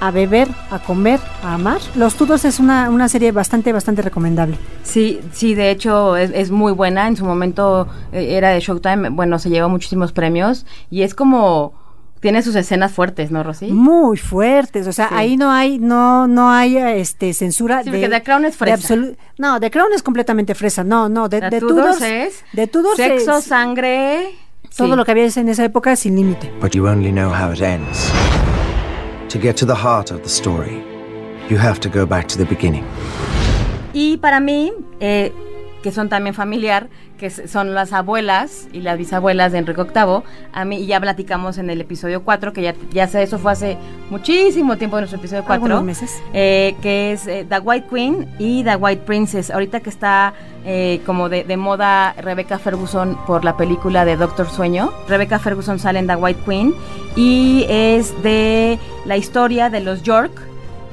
a 0.00 0.10
beber, 0.10 0.48
a 0.70 0.78
comer, 0.78 1.20
a 1.42 1.54
amar. 1.54 1.80
Los 1.94 2.14
Tudors 2.16 2.44
es 2.44 2.58
una, 2.60 2.90
una 2.90 3.08
serie 3.08 3.32
bastante, 3.32 3.72
bastante 3.72 4.02
recomendable. 4.02 4.56
Sí, 4.82 5.20
sí, 5.32 5.54
de 5.54 5.70
hecho 5.70 6.16
es, 6.16 6.30
es 6.34 6.50
muy 6.50 6.72
buena. 6.72 7.06
En 7.08 7.16
su 7.16 7.24
momento 7.24 7.86
eh, 8.12 8.36
era 8.36 8.50
de 8.50 8.60
Showtime, 8.60 9.10
bueno, 9.10 9.38
se 9.38 9.50
llevó 9.50 9.68
muchísimos 9.68 10.12
premios 10.12 10.66
y 10.90 11.02
es 11.02 11.14
como 11.14 11.80
tiene 12.20 12.40
sus 12.42 12.54
escenas 12.54 12.92
fuertes, 12.92 13.32
¿no, 13.32 13.42
Rosy? 13.42 13.72
Muy 13.72 14.16
fuertes, 14.16 14.86
o 14.86 14.92
sea, 14.92 15.08
Sí. 15.08 15.14
ahí 15.16 15.36
no 15.36 15.50
hay, 15.50 15.80
no, 15.80 16.28
no 16.28 16.50
hay 16.52 16.76
este 16.76 17.34
censura 17.34 17.82
Sí, 17.82 17.90
de, 17.90 17.98
porque 17.98 18.08
The 18.08 18.22
Crown 18.22 18.44
es 18.44 18.56
fresa. 18.56 18.94
no, 19.38 19.58
The 19.58 19.72
Crown 19.72 19.88
es 19.92 20.04
completamente 20.04 20.54
fresa, 20.54 20.84
no, 20.84 21.08
no, 21.08 21.28
de, 21.28 21.40
de 21.40 21.58
Tudors 21.58 21.96
Tudors, 21.98 22.02
es 22.02 22.44
de 22.52 22.68
Tudors 22.68 22.96
sexo, 22.96 23.38
es 23.38 23.44
sangre, 23.44 24.28
todo 24.76 24.88
sí. 24.88 24.96
lo 24.96 25.04
que 25.04 25.10
había 25.12 25.28
en 25.34 25.48
esa 25.48 25.64
época 25.64 25.96
sin 25.96 26.16
límite. 26.16 26.52
But 26.60 26.72
you 26.72 26.86
only 26.88 27.10
know 27.10 27.30
how 27.30 27.52
it 27.52 27.60
ends. 27.60 28.10
To 29.30 29.38
get 29.38 29.56
to 29.56 29.66
the 29.66 29.74
heart 29.74 30.10
of 30.10 30.22
the 30.22 30.28
story, 30.28 30.82
you 31.48 31.58
have 31.58 31.80
to 31.80 31.88
go 31.88 32.06
back 32.06 32.28
to 32.28 32.36
the 32.36 32.44
beginning. 32.44 32.84
Y 33.94 34.16
para 34.18 34.40
mí, 34.40 34.72
eh, 35.00 35.32
que 35.82 35.92
son 35.92 36.08
también 36.08 36.34
familiar, 36.34 36.88
que 37.22 37.30
son 37.30 37.72
las 37.72 37.92
abuelas 37.92 38.66
y 38.72 38.80
las 38.80 38.98
bisabuelas 38.98 39.52
de 39.52 39.58
Enrique 39.58 39.84
VIII, 39.84 40.22
a 40.52 40.64
mí 40.64 40.78
y 40.78 40.86
ya 40.86 40.98
platicamos 40.98 41.56
en 41.56 41.70
el 41.70 41.80
episodio 41.80 42.24
4, 42.24 42.52
que 42.52 42.62
ya, 42.62 42.74
ya 42.90 43.06
sé, 43.06 43.22
eso 43.22 43.38
fue 43.38 43.52
hace 43.52 43.78
muchísimo 44.10 44.76
tiempo 44.76 44.96
en 44.96 45.02
nuestro 45.02 45.20
episodio 45.20 45.44
4. 45.44 45.54
Algunos 45.54 45.84
meses. 45.84 46.20
eh, 46.32 46.74
que 46.82 47.12
es 47.12 47.28
eh, 47.28 47.46
The 47.48 47.60
White 47.60 47.86
Queen 47.88 48.26
y 48.40 48.64
The 48.64 48.74
White 48.74 49.02
Princess. 49.06 49.52
Ahorita 49.52 49.78
que 49.78 49.88
está 49.90 50.34
eh, 50.64 51.00
como 51.06 51.28
de, 51.28 51.44
de 51.44 51.56
moda 51.56 52.12
Rebecca 52.14 52.58
Ferguson 52.58 53.16
por 53.24 53.44
la 53.44 53.56
película 53.56 54.04
de 54.04 54.16
Doctor 54.16 54.50
Sueño. 54.50 54.92
Rebecca 55.06 55.38
Ferguson 55.38 55.78
sale 55.78 56.00
en 56.00 56.08
The 56.08 56.16
White 56.16 56.40
Queen 56.44 56.74
y 57.14 57.66
es 57.68 58.20
de 58.24 58.80
la 59.06 59.16
historia 59.16 59.70
de 59.70 59.78
los 59.78 60.02
York 60.02 60.32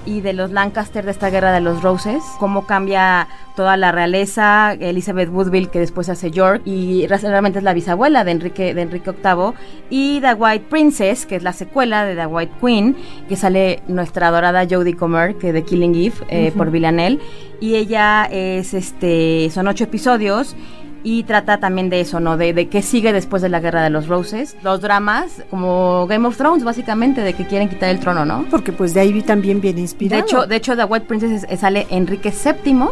y 0.05 0.21
de 0.21 0.33
los 0.33 0.51
Lancaster 0.51 1.05
de 1.05 1.11
esta 1.11 1.29
guerra 1.29 1.51
de 1.51 1.61
los 1.61 1.81
Roses, 1.83 2.23
cómo 2.39 2.65
cambia 2.65 3.27
toda 3.55 3.75
la 3.77 3.91
realeza, 3.91 4.73
Elizabeth 4.73 5.29
Woodville 5.29 5.67
que 5.69 5.79
después 5.79 6.07
hace 6.09 6.31
York 6.31 6.61
y 6.65 7.05
re- 7.07 7.17
realmente 7.17 7.59
es 7.59 7.63
la 7.63 7.73
bisabuela 7.73 8.23
de 8.23 8.31
Enrique 8.31 8.73
de 8.73 8.81
Enrique 8.81 9.11
VIII 9.11 9.53
y 9.89 10.21
The 10.21 10.33
White 10.35 10.65
Princess, 10.69 11.25
que 11.25 11.35
es 11.35 11.43
la 11.43 11.51
secuela 11.53 12.05
de 12.05 12.15
The 12.15 12.25
White 12.25 12.53
Queen, 12.61 12.95
que 13.27 13.35
sale 13.35 13.81
nuestra 13.87 14.27
adorada 14.29 14.65
Jodie 14.69 14.95
Comer, 14.95 15.35
que 15.35 15.51
de 15.51 15.63
Killing 15.63 15.95
Eve 15.95 16.15
eh, 16.29 16.47
Ujú. 16.49 16.57
por 16.57 16.71
Villanelle 16.71 17.19
y 17.59 17.75
ella 17.75 18.25
es 18.31 18.73
este 18.73 19.49
son 19.51 19.67
ocho 19.67 19.83
episodios 19.83 20.55
y 21.03 21.23
trata 21.23 21.59
también 21.59 21.89
de 21.89 22.01
eso, 22.01 22.19
¿no? 22.19 22.35
De, 22.37 22.53
de 22.53 22.67
qué 22.67 22.81
sigue 22.81 23.13
después 23.13 23.41
de 23.41 23.49
la 23.49 23.59
Guerra 23.59 23.83
de 23.83 23.89
los 23.89 24.07
Roses. 24.07 24.57
Los 24.63 24.81
dramas, 24.81 25.43
como 25.49 26.05
Game 26.07 26.27
of 26.27 26.35
Thrones, 26.37 26.63
básicamente, 26.63 27.21
de 27.21 27.33
que 27.33 27.45
quieren 27.47 27.69
quitar 27.69 27.89
el 27.89 27.99
trono, 27.99 28.25
¿no? 28.25 28.45
Porque 28.51 28.71
pues 28.73 28.93
de 28.93 28.99
ahí 29.01 29.21
también 29.21 29.61
viene 29.61 29.75
De 29.75 29.81
inspirado. 29.81 30.21
hecho, 30.23 30.45
de 30.45 30.55
hecho, 30.57 30.75
The 30.75 30.83
White 30.85 31.05
Princess 31.05 31.45
es- 31.49 31.59
sale 31.59 31.87
Enrique 31.89 32.31
VII 32.33 32.87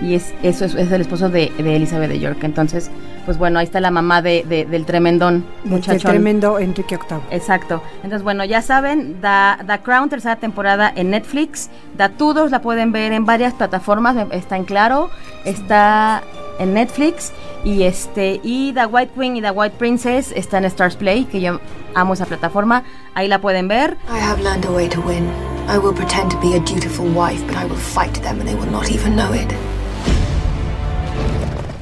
y 0.00 0.14
es 0.14 0.34
eso 0.42 0.64
es, 0.64 0.74
es 0.74 0.90
el 0.90 1.00
esposo 1.02 1.28
de, 1.28 1.52
de 1.56 1.76
Elizabeth 1.76 2.10
de 2.10 2.18
York. 2.18 2.38
Entonces, 2.42 2.90
pues 3.24 3.38
bueno, 3.38 3.60
ahí 3.60 3.64
está 3.66 3.80
la 3.80 3.92
mamá 3.92 4.20
de, 4.22 4.44
de- 4.48 4.64
del 4.64 4.84
tremendón 4.84 5.44
Del- 5.62 5.80
del 5.82 6.02
tremendo 6.02 6.58
Enrique 6.58 6.96
VIII. 6.98 7.20
Exacto. 7.30 7.80
Entonces, 7.96 8.24
bueno, 8.24 8.44
ya 8.44 8.62
saben, 8.62 9.18
The, 9.20 9.64
The 9.66 9.78
Crown, 9.84 10.08
tercera 10.08 10.34
temporada 10.36 10.92
en 10.94 11.10
Netflix. 11.10 11.70
The 11.96 12.08
Tudors 12.08 12.50
la 12.50 12.60
pueden 12.60 12.90
ver 12.90 13.12
en 13.12 13.24
varias 13.24 13.54
plataformas, 13.54 14.16
está 14.32 14.56
en 14.56 14.64
Claro, 14.64 15.10
está 15.44 16.22
en 16.58 16.74
Netflix. 16.74 17.32
Y 17.64 17.84
este 17.84 18.40
y 18.42 18.72
The 18.72 18.86
White 18.86 19.12
Queen 19.16 19.36
y 19.36 19.42
The 19.42 19.50
White 19.50 19.76
Princess 19.78 20.32
está 20.32 20.58
en 20.58 20.64
Stars 20.64 20.96
Play, 20.96 21.24
que 21.24 21.40
yo 21.40 21.60
amo 21.94 22.14
esa 22.14 22.26
plataforma. 22.26 22.84
Ahí 23.14 23.28
la 23.28 23.40
pueden 23.40 23.68
ver. 23.68 23.96
I 24.08 24.18
have 24.20 24.42
learned 24.42 24.64
a 24.66 24.70
way 24.70 24.88
to 24.88 25.00
win. 25.00 25.28
I 25.68 25.78
will 25.78 25.94
pretend 25.94 26.30
to 26.32 26.38
be 26.40 26.56
a 26.56 26.60
dutiful 26.60 27.06
wife, 27.14 27.44
but 27.46 27.56
I 27.56 27.64
will 27.64 27.76
fight 27.76 28.14
them 28.22 28.40
and 28.40 28.48
they 28.48 28.54
will 28.54 28.70
not 28.70 28.90
even 28.90 29.14
know 29.14 29.32
it. 29.32 29.52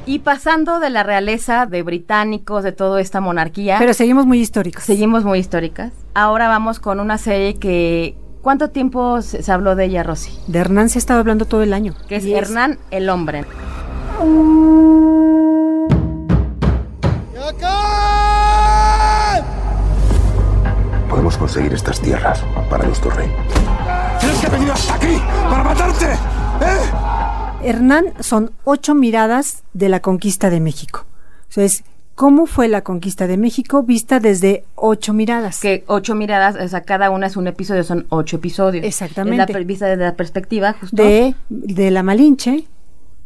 Y 0.06 0.18
pasando 0.20 0.80
de 0.80 0.90
la 0.90 1.02
realeza, 1.02 1.66
de 1.66 1.82
británicos, 1.82 2.64
de 2.64 2.72
toda 2.72 3.00
esta 3.00 3.20
monarquía. 3.20 3.76
Pero 3.78 3.94
seguimos 3.94 4.26
muy 4.26 4.40
históricos. 4.40 4.82
Seguimos 4.82 5.24
muy 5.24 5.38
históricas. 5.38 5.92
Ahora 6.14 6.48
vamos 6.48 6.80
con 6.80 7.00
una 7.00 7.16
serie 7.16 7.58
que. 7.58 8.16
¿Cuánto 8.42 8.70
tiempo 8.70 9.20
se, 9.20 9.42
se 9.42 9.52
habló 9.52 9.76
de 9.76 9.84
ella, 9.84 10.02
Rosy? 10.02 10.32
De 10.46 10.58
Hernán 10.58 10.88
se 10.88 10.98
estaba 10.98 11.20
hablando 11.20 11.44
todo 11.44 11.62
el 11.62 11.74
año. 11.74 11.94
Que 12.08 12.16
es 12.16 12.24
Hernán 12.24 12.78
el 12.90 13.08
hombre. 13.10 13.44
Podemos 21.08 21.38
conseguir 21.38 21.72
estas 21.72 22.02
tierras 22.02 22.44
para 22.68 22.84
nuestro 22.84 23.10
rey. 23.12 23.30
¡Tienes 24.20 24.38
que 24.40 24.50
venir 24.50 24.70
hasta 24.70 24.94
aquí 24.94 25.16
para 25.48 25.64
matarte! 25.64 26.04
¿Eh? 26.04 27.66
Hernán 27.70 28.12
son 28.20 28.50
ocho 28.64 28.94
miradas 28.94 29.62
de 29.72 29.88
la 29.88 30.00
conquista 30.00 30.50
de 30.50 30.60
México. 30.60 31.06
Entonces, 31.48 31.84
¿cómo 32.14 32.44
fue 32.44 32.68
la 32.68 32.82
conquista 32.82 33.26
de 33.26 33.38
México 33.38 33.82
vista 33.84 34.20
desde 34.20 34.64
ocho 34.74 35.14
miradas? 35.14 35.60
Que 35.60 35.82
ocho 35.86 36.14
miradas, 36.14 36.56
o 36.56 36.68
sea, 36.68 36.82
cada 36.82 37.08
una 37.08 37.26
es 37.26 37.38
un 37.38 37.46
episodio, 37.46 37.84
son 37.84 38.04
ocho 38.10 38.36
episodios. 38.36 38.84
Exactamente. 38.84 39.44
Es 39.50 39.58
la 39.58 39.64
vista 39.64 39.86
desde 39.86 40.04
la 40.04 40.14
perspectiva, 40.14 40.74
justo. 40.78 41.02
De, 41.02 41.34
de 41.48 41.90
la 41.90 42.02
Malinche, 42.02 42.66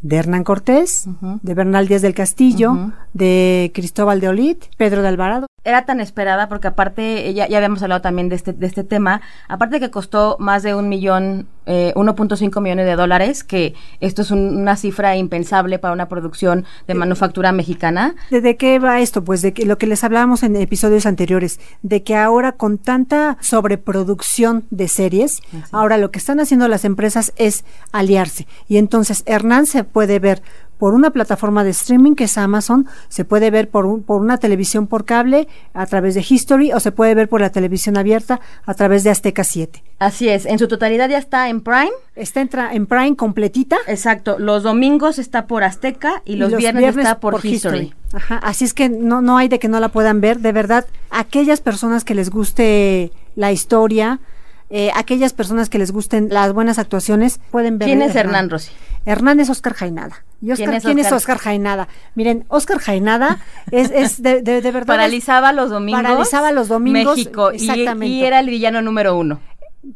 de 0.05 0.17
Hernán 0.17 0.45
Cortés, 0.45 1.09
de 1.43 1.55
Bernal 1.55 1.89
Díaz 1.89 2.03
del 2.03 2.15
Castillo, 2.15 2.93
de 3.15 3.73
Cristóbal 3.75 4.21
de 4.21 4.29
Olid, 4.29 4.57
Pedro 4.77 5.01
de 5.01 5.09
Alvarado. 5.09 5.47
Era 5.65 5.85
tan 5.87 6.01
esperada 6.01 6.49
porque 6.49 6.69
aparte, 6.69 7.33
ya, 7.35 7.49
ya 7.49 7.57
habíamos 7.57 7.83
hablado 7.83 8.03
también 8.03 8.29
de 8.29 8.37
este, 8.37 8.53
de 8.53 8.67
este 8.67 8.85
tema, 8.85 9.23
aparte 9.49 9.81
que 9.81 9.91
costó 9.91 10.37
más 10.39 10.63
de 10.63 10.75
un 10.75 10.89
millón, 10.91 11.47
eh, 11.67 11.93
1.5 11.97 12.61
millones 12.61 12.85
de 12.85 12.97
dólares, 12.97 13.43
que 13.45 13.75
esto 14.01 14.21
es 14.23 14.31
un- 14.31 14.57
una 14.59 14.77
cifra 14.77 15.17
impensable 15.17 15.79
para 15.79 15.95
una 15.95 16.07
producción 16.09 16.67
de 16.87 16.93
manufactura 16.95 17.51
mexicana. 17.53 18.15
¿De, 18.31 18.43
de 18.43 18.57
qué 18.59 18.79
va 18.79 19.01
esto? 19.01 19.25
Pues 19.25 19.41
de 19.41 19.55
que 19.55 19.65
lo 19.65 19.79
que 19.79 19.87
les 19.87 20.05
hablábamos 20.05 20.43
en 20.43 20.55
episodios 20.57 21.07
anteriores, 21.07 21.59
de 21.83 22.03
que 22.03 22.15
ahora 22.15 22.53
con 22.53 22.77
tanta 22.77 23.39
sobreproducción 23.41 24.65
de 24.71 24.89
series, 24.89 25.41
ahora 25.73 25.99
lo 25.99 26.11
que 26.11 26.19
están 26.19 26.41
haciendo 26.41 26.69
las 26.69 26.85
empresas 26.85 27.33
es 27.37 27.65
aliarse. 27.93 28.47
Y 28.69 28.77
entonces 28.79 29.23
Hernán 29.27 29.67
se 29.67 29.85
puede 29.85 30.19
ver 30.19 30.43
por 30.79 30.95
una 30.95 31.11
plataforma 31.11 31.65
de 31.65 31.71
streaming 31.71 32.15
que 32.15 32.25
es 32.25 32.37
Amazon, 32.39 32.87
se 33.09 33.25
puede 33.25 33.51
ver 33.51 33.69
por, 33.69 33.87
un- 33.87 34.03
por 34.03 34.21
una 34.21 34.39
televisión 34.39 34.87
por 34.87 35.05
cable 35.05 35.49
a 35.73 35.87
través 35.87 36.15
de 36.15 36.25
History 36.29 36.73
o 36.73 36.81
se 36.81 36.93
puede 36.93 37.15
ver 37.15 37.29
por 37.29 37.41
la 37.41 37.51
televisión 37.51 37.97
abierta 37.97 38.41
a 38.67 38.75
través 38.75 39.05
de 39.05 39.11
Azteca 39.11 39.45
7. 39.45 39.83
Así 39.99 40.29
es, 40.29 40.45
en 40.47 40.59
su 40.59 40.69
totalidad 40.69 41.09
ya 41.09 41.19
está 41.19 41.49
en 41.49 41.61
Prime. 41.61 41.93
Está 42.17 42.41
en, 42.41 42.51
en 42.73 42.87
Prime 42.87 43.17
completita. 43.17 43.77
Exacto, 43.87 44.39
los 44.39 44.63
domingos 44.63 45.19
está 45.19 45.47
por 45.47 45.65
Azteca 45.65 46.23
y 46.25 46.37
los, 46.37 46.55
viernes, 46.55 46.97
está 46.97 47.21
por, 47.21 47.45
History. 47.45 47.95
Ajá, 48.13 48.37
así 48.39 48.65
es 48.65 48.75
que 48.75 48.89
no, 48.89 49.23
no 49.23 49.37
hay 49.39 49.49
de 49.49 49.59
que 49.59 49.69
no 49.69 49.81
la 49.81 49.89
puedan 49.89 50.21
ver. 50.21 50.41
De 50.41 50.53
verdad, 50.53 50.87
aquellas 51.11 51.61
personas 51.61 52.05
que 52.05 52.15
les 52.15 52.31
guste 52.31 53.13
la 53.37 53.51
historia, 53.53 54.21
eh, 54.71 54.91
aquellas 54.95 55.33
personas 55.33 55.69
que 55.69 55.79
les 55.79 55.91
gusten 55.93 56.29
las 56.31 56.53
buenas 56.53 56.79
actuaciones, 56.79 57.41
pueden 57.51 57.79
ver. 57.79 57.87
¿Quién 57.89 58.03
es 58.03 58.15
Hernán 58.15 58.51
Rossi? 58.51 58.71
Hernán 59.07 59.41
es 59.41 59.51
Oscar 59.51 59.75
Jainada. 59.75 60.25
¿Y 60.41 60.53
Oscar, 60.53 60.69
¿Quién 60.71 60.81
¿Quién 60.83 60.99
es 60.99 61.07
es 61.07 61.13
Oscar? 61.13 61.37
Oscar 61.37 61.39
Jainada? 61.39 61.89
Miren, 62.15 62.45
Oscar 62.49 62.79
Jainada 62.79 63.39
es, 63.71 63.91
es 63.91 64.23
de, 64.23 64.43
de- 64.43 64.61
de 64.63 64.71
verdad. 64.71 64.83
es- 64.97 64.99
Paralizaba 64.99 65.53
los 65.53 65.71
domingos. 65.71 66.03
Paralizaba 66.03 66.53
los 66.53 66.69
domingos. 66.69 67.17
México 67.17 67.53
y- 67.53 67.57
Exactamente. 67.57 68.07
Y, 68.15 68.25
era 68.25 68.41
el 68.41 68.51
villano 68.51 68.83
número 68.83 69.17
uno. 69.17 69.41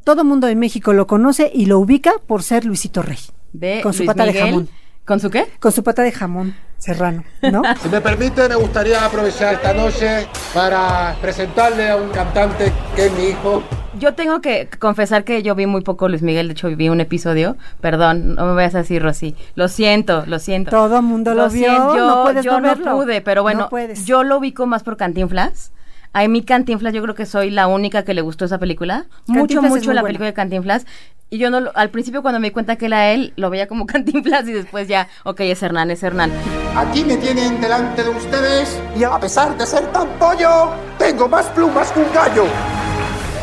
Todo 0.04 0.24
mundo 0.24 0.48
en 0.48 0.58
México 0.58 0.92
lo 0.92 1.06
conoce 1.06 1.50
y 1.54 1.66
lo 1.66 1.78
ubica 1.78 2.12
por 2.26 2.42
ser 2.42 2.64
Luisito 2.64 3.02
Rey. 3.02 3.18
De 3.52 3.80
con 3.82 3.92
su 3.94 4.00
Luis 4.00 4.08
pata 4.08 4.26
de 4.26 4.34
jamón. 4.34 4.68
¿Con 5.08 5.20
su 5.20 5.30
qué? 5.30 5.46
Con 5.58 5.72
su 5.72 5.82
pata 5.82 6.02
de 6.02 6.12
jamón 6.12 6.54
serrano, 6.76 7.24
¿no? 7.50 7.62
Si 7.82 7.88
me 7.88 8.02
permite, 8.02 8.46
me 8.46 8.56
gustaría 8.56 9.02
aprovechar 9.02 9.54
esta 9.54 9.72
noche 9.72 10.28
para 10.52 11.16
presentarle 11.22 11.88
a 11.88 11.96
un 11.96 12.10
cantante 12.10 12.70
que 12.94 13.06
es 13.06 13.12
mi 13.14 13.24
hijo, 13.28 13.62
Yo 13.98 14.12
tengo 14.12 14.42
que 14.42 14.68
confesar 14.78 15.24
que 15.24 15.42
yo 15.42 15.54
vi 15.54 15.64
muy 15.64 15.80
poco 15.80 16.10
Luis 16.10 16.20
Miguel, 16.20 16.46
de 16.48 16.52
hecho 16.52 16.68
vi 16.68 16.90
un 16.90 17.00
episodio, 17.00 17.56
perdón, 17.80 18.34
no 18.34 18.44
me 18.44 18.52
vayas 18.52 18.74
a 18.74 18.78
decir 18.78 19.02
Rosy, 19.02 19.34
lo 19.54 19.68
siento, 19.68 20.24
lo 20.26 20.38
siento. 20.38 20.70
Todo 20.70 20.98
el 20.98 21.02
mundo 21.04 21.34
lo, 21.34 21.48
vio, 21.48 21.68
siento, 21.70 21.96
yo 21.96 22.06
no 22.06 22.22
puedes 22.24 22.44
yo 22.44 22.60
no 22.60 22.68
verlo. 22.68 22.96
pude, 22.98 23.22
pero 23.22 23.42
bueno, 23.42 23.60
No 23.62 23.68
puedes. 23.70 24.04
yo 24.04 24.22
lo 24.24 24.36
ubico 24.36 24.66
más 24.66 24.82
por 24.82 24.98
Cantinflas. 24.98 25.72
A 26.12 26.26
mí 26.26 26.42
Cantinflas 26.42 26.92
yo 26.94 27.02
creo 27.02 27.14
que 27.14 27.26
soy 27.26 27.50
la 27.50 27.66
única 27.66 28.04
que 28.04 28.14
le 28.14 28.20
gustó 28.22 28.44
esa 28.46 28.58
película. 28.58 29.06
mucho, 29.26 29.40
Cantinflas 29.40 29.70
mucho 29.70 29.84
muy 29.86 29.94
la 29.94 30.00
buena. 30.00 30.08
película 30.08 30.26
de 30.26 30.34
Cantinflas. 30.34 30.86
Y 31.30 31.36
yo 31.38 31.50
no 31.50 31.60
lo- 31.60 31.76
al 31.76 31.90
principio 31.90 32.22
cuando 32.22 32.40
me 32.40 32.48
di 32.48 32.52
cuenta 32.52 32.76
que 32.76 32.86
era 32.86 33.10
él, 33.12 33.34
lo 33.36 33.50
veía 33.50 33.68
como 33.68 33.86
Cantinflas 33.86 34.48
y 34.48 34.52
después 34.52 34.88
ya, 34.88 35.08
ok, 35.24 35.40
es 35.40 35.62
Hernán, 35.62 35.90
es 35.90 36.02
Hernán. 36.02 36.32
Aquí 36.74 37.04
me 37.04 37.16
tienen 37.18 37.60
delante 37.60 38.02
de 38.02 38.08
ustedes 38.10 38.80
y 38.98 39.04
a 39.04 39.18
pesar 39.18 39.56
de 39.58 39.66
ser 39.66 39.86
tan 39.92 40.08
pollo, 40.18 40.70
tengo 40.98 41.28
más 41.28 41.46
plumas 41.46 41.92
que 41.92 42.00
un 42.00 42.12
gallo. 42.14 42.44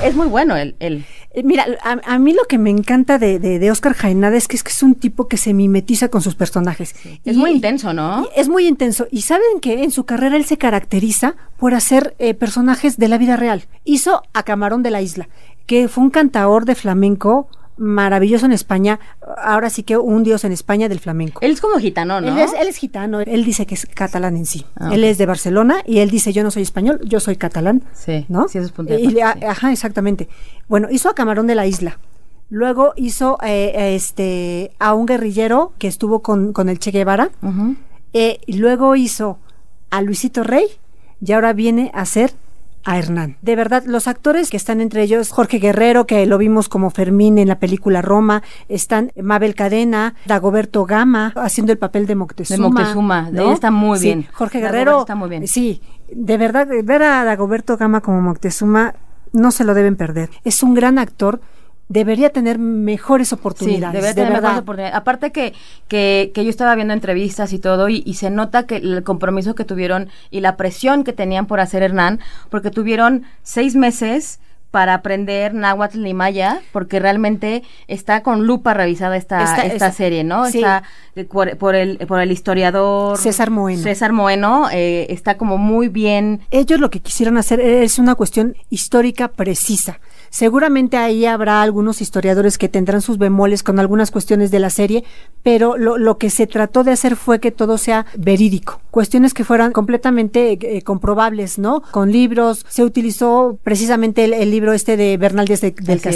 Es 0.04 0.15
muy 0.15 0.28
bueno 0.28 0.56
él. 0.56 0.75
él. 0.80 1.06
Eh, 1.36 1.43
Mira, 1.43 1.65
a, 1.84 2.00
a 2.13 2.17
mí 2.17 2.34
lo 2.34 2.45
que 2.45 2.58
me 2.58 2.69
encanta 2.69 3.19
de, 3.19 3.39
de, 3.39 3.60
de 3.60 3.71
Oscar 3.71 3.93
Jaenada 3.93 4.38
es 4.38 4.48
que, 4.48 4.56
es 4.56 4.63
que 4.63 4.71
es 4.71 4.82
un 4.82 4.95
tipo 4.95 5.28
que 5.28 5.38
se 5.38 5.54
mimetiza 5.54 6.08
con 6.08 6.21
sus 6.21 6.34
personajes. 6.36 6.95
Es 7.26 7.36
muy 7.36 7.52
intenso, 7.52 7.93
¿no? 7.93 8.28
es 8.36 8.48
muy 8.48 8.65
intenso. 8.67 9.06
Y 9.12 9.24
saben 9.24 9.60
que 9.62 9.84
en 9.84 9.91
su 9.91 10.06
carrera 10.06 10.38
él 10.38 10.45
se 10.45 10.58
caracteriza 10.58 11.36
por 11.58 11.74
hacer 11.74 12.15
eh, 12.19 12.34
personajes 12.34 12.98
de 12.98 13.10
la 13.10 13.17
vida 13.17 13.36
real. 13.36 13.65
Hizo 13.84 14.24
a 14.34 14.43
Camarón 14.43 14.82
de 14.82 14.91
la 14.91 15.02
Isla, 15.02 15.28
que 15.65 15.88
fue 15.89 16.06
un 16.06 16.10
cantaor 16.10 16.65
de 16.65 16.76
flamenco 16.76 17.50
maravilloso 17.78 18.46
en 18.46 18.52
España. 18.52 19.00
Ahora 19.38 19.70
sí 19.70 19.84
que 19.84 19.98
un 19.98 20.24
dios 20.24 20.44
en 20.44 20.52
España 20.52 20.88
del 20.90 21.00
flamenco. 21.00 21.40
Él 21.42 21.52
es 21.52 21.62
como 21.62 21.78
gitano, 21.78 22.22
¿no? 22.22 22.28
Él 22.28 22.38
es, 22.40 22.54
él 22.54 22.68
es 22.68 22.78
gitano, 22.78 23.20
él 23.20 23.44
dice 23.46 23.66
que 23.66 23.76
es 23.76 23.86
catalán 23.86 24.38
en 24.38 24.46
sí. 24.46 24.66
Ah, 24.78 24.92
él 24.94 25.04
es 25.04 25.18
de 25.18 25.26
Barcelona 25.26 25.78
y 25.86 26.00
él 26.00 26.10
dice 26.10 26.32
yo 26.34 26.44
no 26.44 26.52
soy 26.52 26.64
español, 26.64 27.00
yo 27.04 27.20
soy 27.20 27.36
catalán. 27.36 27.84
Sí, 27.94 28.26
¿no? 28.30 28.48
sí, 28.48 28.58
eso 28.58 28.68
es 28.68 28.72
punto 28.72 28.94
de 28.94 29.02
Y 29.02 29.08
le- 29.08 29.24
aparte, 29.24 29.40
sí. 29.42 29.46
Ajá, 29.48 29.72
exactamente. 29.72 30.30
Bueno, 30.68 30.88
hizo 30.92 31.10
a 31.10 31.16
Camarón 31.16 31.48
de 31.48 31.56
la 31.56 31.68
Isla. 31.68 32.00
Luego 32.50 32.94
hizo 32.96 33.38
eh, 33.44 33.96
este 33.96 34.72
a 34.80 34.94
un 34.94 35.06
guerrillero 35.08 35.74
que 35.80 35.88
estuvo 35.88 36.22
con, 36.22 36.54
con 36.54 36.70
el 36.70 36.80
Che 36.80 36.92
Guevara. 36.92 37.30
Eh, 38.14 38.40
y 38.46 38.58
luego 38.58 38.96
hizo 38.96 39.40
a 39.90 40.02
Luisito 40.02 40.44
Rey 40.44 40.66
y 41.20 41.32
ahora 41.34 41.54
viene 41.54 41.92
a 41.94 42.06
ser 42.06 42.32
a 42.86 42.98
Hernán. 42.98 43.38
De 43.41 43.56
verdad, 43.56 43.84
los 43.86 44.08
actores 44.08 44.50
que 44.50 44.58
están 44.58 44.80
entre 44.80 45.02
ellos, 45.04 45.32
Jorge 45.32 45.58
Guerrero, 45.58 46.06
que 46.06 46.26
lo 46.26 46.38
vimos 46.38 46.69
como 46.69 46.91
Fermín 46.91 47.38
en 47.39 47.48
la 47.48 47.60
película 47.60 48.02
Roma, 48.02 48.43
están 48.69 49.12
Mabel 49.21 49.56
Cadena, 49.56 50.13
Dagoberto 50.28 50.86
Gama, 50.86 51.34
haciendo 51.36 51.71
el 51.71 51.78
papel 51.80 52.06
de 52.06 52.15
Moctezuma. 52.15 52.56
De 52.56 52.62
Moctezuma, 52.62 53.30
él 53.34 53.52
está 53.52 53.71
muy 53.71 53.98
Sí, 54.00 54.06
bien. 54.06 54.28
Jorge 54.32 54.60
Guerrero. 54.60 55.00
está 55.02 55.15
muy 55.15 55.30
bien. 55.30 55.48
Sí, 55.48 55.82
de 56.12 56.38
verdad, 56.38 56.67
ver 56.84 57.02
a 57.04 57.24
Dagoberto 57.26 57.76
Gama 57.78 58.02
como 58.02 58.21
Moctezuma 58.21 58.93
no 59.34 59.52
se 59.52 59.63
lo 59.65 59.74
deben 59.74 59.95
perder. 59.95 60.30
Es 60.43 60.63
un 60.63 60.74
gran 60.76 60.98
actor. 61.00 61.41
Debería 61.88 62.32
tener 62.32 62.58
mejores 62.58 63.30
Sí, 63.30 63.36
oportunidades. 63.36 63.93
debe 63.93 64.08
de 64.08 64.13
tener 64.15 64.34
mejores 64.34 64.58
oportunidades. 64.60 64.95
Aparte 64.95 65.32
que, 65.32 65.54
que, 65.88 66.32
que 66.34 66.43
yo 66.43 66.50
estaba 66.50 66.74
viendo 66.76 66.93
entrevistas 66.93 67.54
y 67.54 67.60
todo, 67.60 67.89
y, 67.89 68.02
y 68.06 68.15
se 68.15 68.30
nota 68.32 68.65
que 68.65 68.78
el 68.78 69.04
compromiso 69.04 69.54
que 69.54 69.65
tuvieron 69.65 70.10
y 70.32 70.39
la 70.41 70.58
presión 70.58 71.04
que 71.04 71.13
tenían 71.13 71.45
por 71.45 71.60
hacer 71.60 71.84
Hernán, 71.84 72.19
porque 72.50 72.71
tuvieron 72.71 73.24
seis 73.43 73.76
meses 73.76 74.39
para 74.71 74.93
aprender 74.95 75.54
náhuatl 75.54 76.06
y 76.06 76.13
maya, 76.13 76.60
porque 76.74 77.00
realmente 77.00 77.63
está 77.88 78.24
con 78.24 78.45
lupa 78.45 78.74
revisada 78.74 79.15
esta, 79.15 79.63
esta 79.63 79.91
serie, 79.93 80.26
¿no? 80.26 80.48
sí. 80.52 80.58
Está 80.58 80.84
por, 81.32 81.56
por 81.58 81.76
el, 81.76 81.98
por 82.08 82.19
el 82.19 82.30
historiador 82.32 83.17
César 83.17 83.52
Moeno. 83.52 83.82
César 83.84 84.12
Moeno, 84.12 84.67
eh, 84.74 85.06
está 85.12 85.38
como 85.38 85.58
muy 85.58 85.88
bien 85.88 86.41
ellos 86.52 86.82
lo 86.82 86.89
que 86.89 87.00
quisieron 87.00 87.38
hacer 87.38 87.62
es 87.62 88.00
una 88.00 88.15
cuestión 88.15 88.58
histórica 88.69 89.30
precisa. 89.30 90.00
Seguramente 90.30 90.98
ahí 90.98 91.26
habrá 91.26 91.62
algunos 91.62 92.02
historiadores 92.02 92.58
que 92.58 92.70
tendrán 92.70 93.02
sus 93.02 93.18
bemoles 93.18 93.64
con 93.64 93.80
algunas 93.80 94.12
cuestiones 94.12 94.52
de 94.52 94.60
la 94.60 94.70
serie, 94.70 95.04
pero 95.44 95.78
lo, 95.78 95.98
lo 95.98 96.18
que 96.18 96.30
se 96.30 96.48
trató 96.48 96.84
de 96.84 96.92
hacer 96.92 97.16
fue 97.16 97.40
que 97.40 97.52
todo 97.52 97.78
sea 97.78 98.06
verídico. 98.18 98.82
Cuestiones 98.92 99.34
que 99.34 99.44
fueran 99.44 99.72
completamente 99.72 100.58
eh, 100.78 100.82
comprobables, 100.82 101.58
¿no? 101.60 101.82
Con 101.92 102.12
libros. 102.12 102.66
Se 102.70 102.84
utilizó 102.84 103.58
precisamente 103.64 104.26
el, 104.26 104.34
el 104.34 104.52
libro 104.52 104.74
este 104.74 104.98
de 104.98 105.18
Bernaldez 105.18 105.62
de- 105.62 105.72
del 105.72 106.00
Así 106.00 106.10
es. 106.10 106.16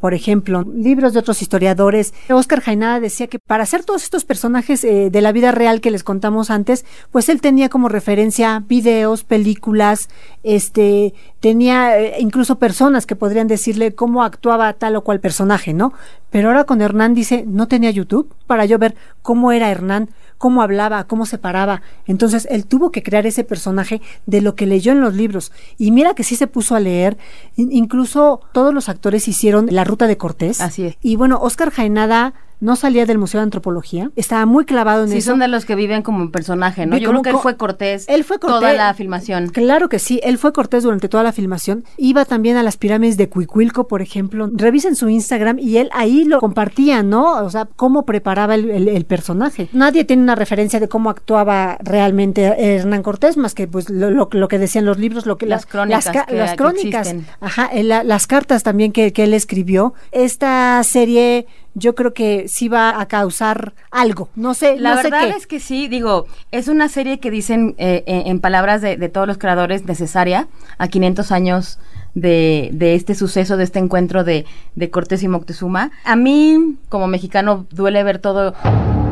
Por 0.00 0.14
ejemplo, 0.14 0.64
libros 0.74 1.12
de 1.12 1.18
otros 1.18 1.42
historiadores. 1.42 2.14
Oscar 2.30 2.60
Jaenada 2.60 3.00
decía 3.00 3.26
que 3.26 3.38
para 3.38 3.64
hacer 3.64 3.84
todos 3.84 4.04
estos 4.04 4.24
personajes 4.24 4.84
eh, 4.84 5.10
de 5.10 5.20
la 5.20 5.32
vida 5.32 5.50
real 5.50 5.80
que 5.80 5.90
les 5.90 6.04
contamos 6.04 6.50
antes, 6.50 6.84
pues 7.10 7.28
él 7.28 7.40
tenía 7.40 7.68
como 7.68 7.88
referencia 7.88 8.62
videos, 8.68 9.24
películas, 9.24 10.08
este, 10.42 11.14
tenía 11.40 11.98
eh, 11.98 12.16
incluso 12.20 12.58
personas 12.58 13.06
que 13.06 13.16
podrían 13.16 13.48
decirle 13.48 13.94
cómo 13.94 14.22
actuaba 14.22 14.72
tal 14.74 14.96
o 14.96 15.02
cual 15.02 15.20
personaje, 15.20 15.72
¿no? 15.74 15.92
Pero 16.30 16.48
ahora 16.48 16.64
con 16.64 16.82
Hernán 16.82 17.14
dice, 17.14 17.44
no 17.46 17.68
tenía 17.68 17.90
YouTube 17.90 18.32
para 18.46 18.66
yo 18.66 18.78
ver 18.78 18.94
cómo 19.22 19.50
era 19.50 19.70
Hernán, 19.70 20.10
cómo 20.36 20.60
hablaba, 20.62 21.04
cómo 21.04 21.24
se 21.24 21.38
paraba. 21.38 21.80
Entonces 22.06 22.46
él 22.50 22.66
tuvo 22.66 22.92
que 22.92 23.02
crear 23.02 23.26
ese 23.26 23.44
personaje 23.44 24.02
de 24.26 24.42
lo 24.42 24.54
que 24.54 24.66
leyó 24.66 24.92
en 24.92 25.00
los 25.00 25.14
libros. 25.14 25.52
Y 25.78 25.90
mira 25.90 26.14
que 26.14 26.24
sí 26.24 26.36
se 26.36 26.46
puso 26.46 26.76
a 26.76 26.80
leer. 26.80 27.16
In- 27.56 27.72
incluso 27.72 28.42
todos 28.52 28.74
los 28.74 28.88
actores 28.90 29.26
hicieron 29.26 29.68
la 29.70 29.84
ruta 29.88 30.06
de 30.06 30.16
Cortés. 30.16 30.60
Así 30.60 30.84
es. 30.84 30.96
Y 31.02 31.16
bueno, 31.16 31.38
Oscar 31.40 31.70
Jaenada 31.70 32.34
no 32.60 32.76
salía 32.76 33.06
del 33.06 33.18
Museo 33.18 33.40
de 33.40 33.44
Antropología. 33.44 34.10
Estaba 34.16 34.46
muy 34.46 34.64
clavado 34.64 35.04
en 35.04 35.10
Sí, 35.10 35.18
eso. 35.18 35.30
son 35.32 35.38
de 35.40 35.48
los 35.48 35.64
que 35.64 35.74
viven 35.74 36.02
como 36.02 36.18
un 36.22 36.30
personaje, 36.30 36.86
¿no? 36.86 36.96
Vi 36.96 37.02
Yo 37.02 37.10
creo 37.10 37.22
que 37.22 37.30
él 37.30 37.36
fue 37.40 37.56
Cortés. 37.56 38.04
Él 38.08 38.24
fue 38.24 38.38
Cortés. 38.38 38.60
Toda 38.60 38.72
la 38.72 38.94
filmación. 38.94 39.48
Claro 39.48 39.88
que 39.88 39.98
sí, 39.98 40.20
él 40.24 40.38
fue 40.38 40.52
Cortés 40.52 40.82
durante 40.82 41.08
toda 41.08 41.22
la 41.22 41.32
filmación. 41.32 41.84
Iba 41.96 42.24
también 42.24 42.56
a 42.56 42.62
las 42.62 42.76
pirámides 42.76 43.16
de 43.16 43.28
Cuicuilco, 43.28 43.86
por 43.88 44.02
ejemplo. 44.02 44.50
Revisen 44.52 44.96
su 44.96 45.08
Instagram 45.08 45.58
y 45.58 45.76
él 45.78 45.88
ahí 45.92 46.24
lo 46.24 46.40
compartía, 46.40 47.02
¿no? 47.02 47.44
O 47.44 47.50
sea, 47.50 47.66
cómo 47.76 48.04
preparaba 48.04 48.54
el, 48.54 48.70
el- 48.70 48.88
el 48.88 49.04
personaje. 49.04 49.68
Nadie 49.72 50.04
tiene 50.04 50.22
una 50.22 50.34
referencia 50.34 50.80
de 50.80 50.88
cómo 50.88 51.10
actuaba 51.10 51.78
realmente 51.80 52.44
Hernán 52.76 53.02
Cortés, 53.02 53.36
más 53.36 53.54
que 53.54 53.68
pues 53.68 53.88
lo, 53.90 54.10
lo- 54.10 54.28
lo 54.32 54.48
que 54.48 54.58
decían 54.58 54.84
los 54.84 54.98
libros, 54.98 55.26
lo 55.26 55.36
que 55.36 55.46
Las 55.46 55.64
la- 55.64 55.70
crónicas 55.70 56.04
que- 56.26 56.34
las 56.34 56.50
que 56.52 56.56
crónicas, 56.56 57.14
ajá, 57.40 57.68
eh, 57.72 57.82
la- 57.84 58.02
las 58.02 58.26
cartas 58.26 58.62
también 58.62 58.92
que, 58.92 59.12
que 59.12 59.24
él 59.24 59.34
escribió. 59.34 59.94
Esta 60.10 60.82
serie 60.84 61.46
yo 61.74 61.94
creo 61.94 62.12
que 62.14 62.48
sí 62.48 62.68
va 62.68 63.00
a 63.00 63.06
causar 63.06 63.72
algo. 63.90 64.28
No 64.34 64.54
sé, 64.54 64.78
La 64.78 64.90
no 64.90 64.96
sé 65.02 65.10
verdad 65.10 65.28
qué. 65.28 65.36
es 65.36 65.46
que 65.46 65.60
sí, 65.60 65.88
digo, 65.88 66.26
es 66.50 66.68
una 66.68 66.88
serie 66.88 67.20
que 67.20 67.30
dicen 67.30 67.74
eh, 67.78 68.02
en, 68.06 68.26
en 68.26 68.40
palabras 68.40 68.80
de, 68.82 68.96
de 68.96 69.08
todos 69.08 69.26
los 69.26 69.38
creadores 69.38 69.84
necesaria 69.84 70.48
a 70.78 70.88
500 70.88 71.30
años 71.32 71.78
de, 72.14 72.70
de 72.72 72.94
este 72.94 73.14
suceso, 73.14 73.56
de 73.56 73.64
este 73.64 73.78
encuentro 73.78 74.24
de, 74.24 74.44
de 74.74 74.90
Cortés 74.90 75.22
y 75.22 75.28
Moctezuma. 75.28 75.92
A 76.04 76.16
mí, 76.16 76.76
como 76.88 77.06
mexicano, 77.06 77.66
duele 77.70 78.02
ver 78.02 78.18
todo. 78.18 78.54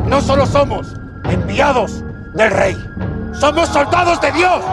No 0.09 0.21
solo 0.21 0.45
somos 0.45 0.93
enviados 1.29 2.03
del 2.33 2.51
rey, 2.51 2.75
somos 3.39 3.69
soldados 3.69 4.19
de 4.21 4.31
Dios. 4.33 4.63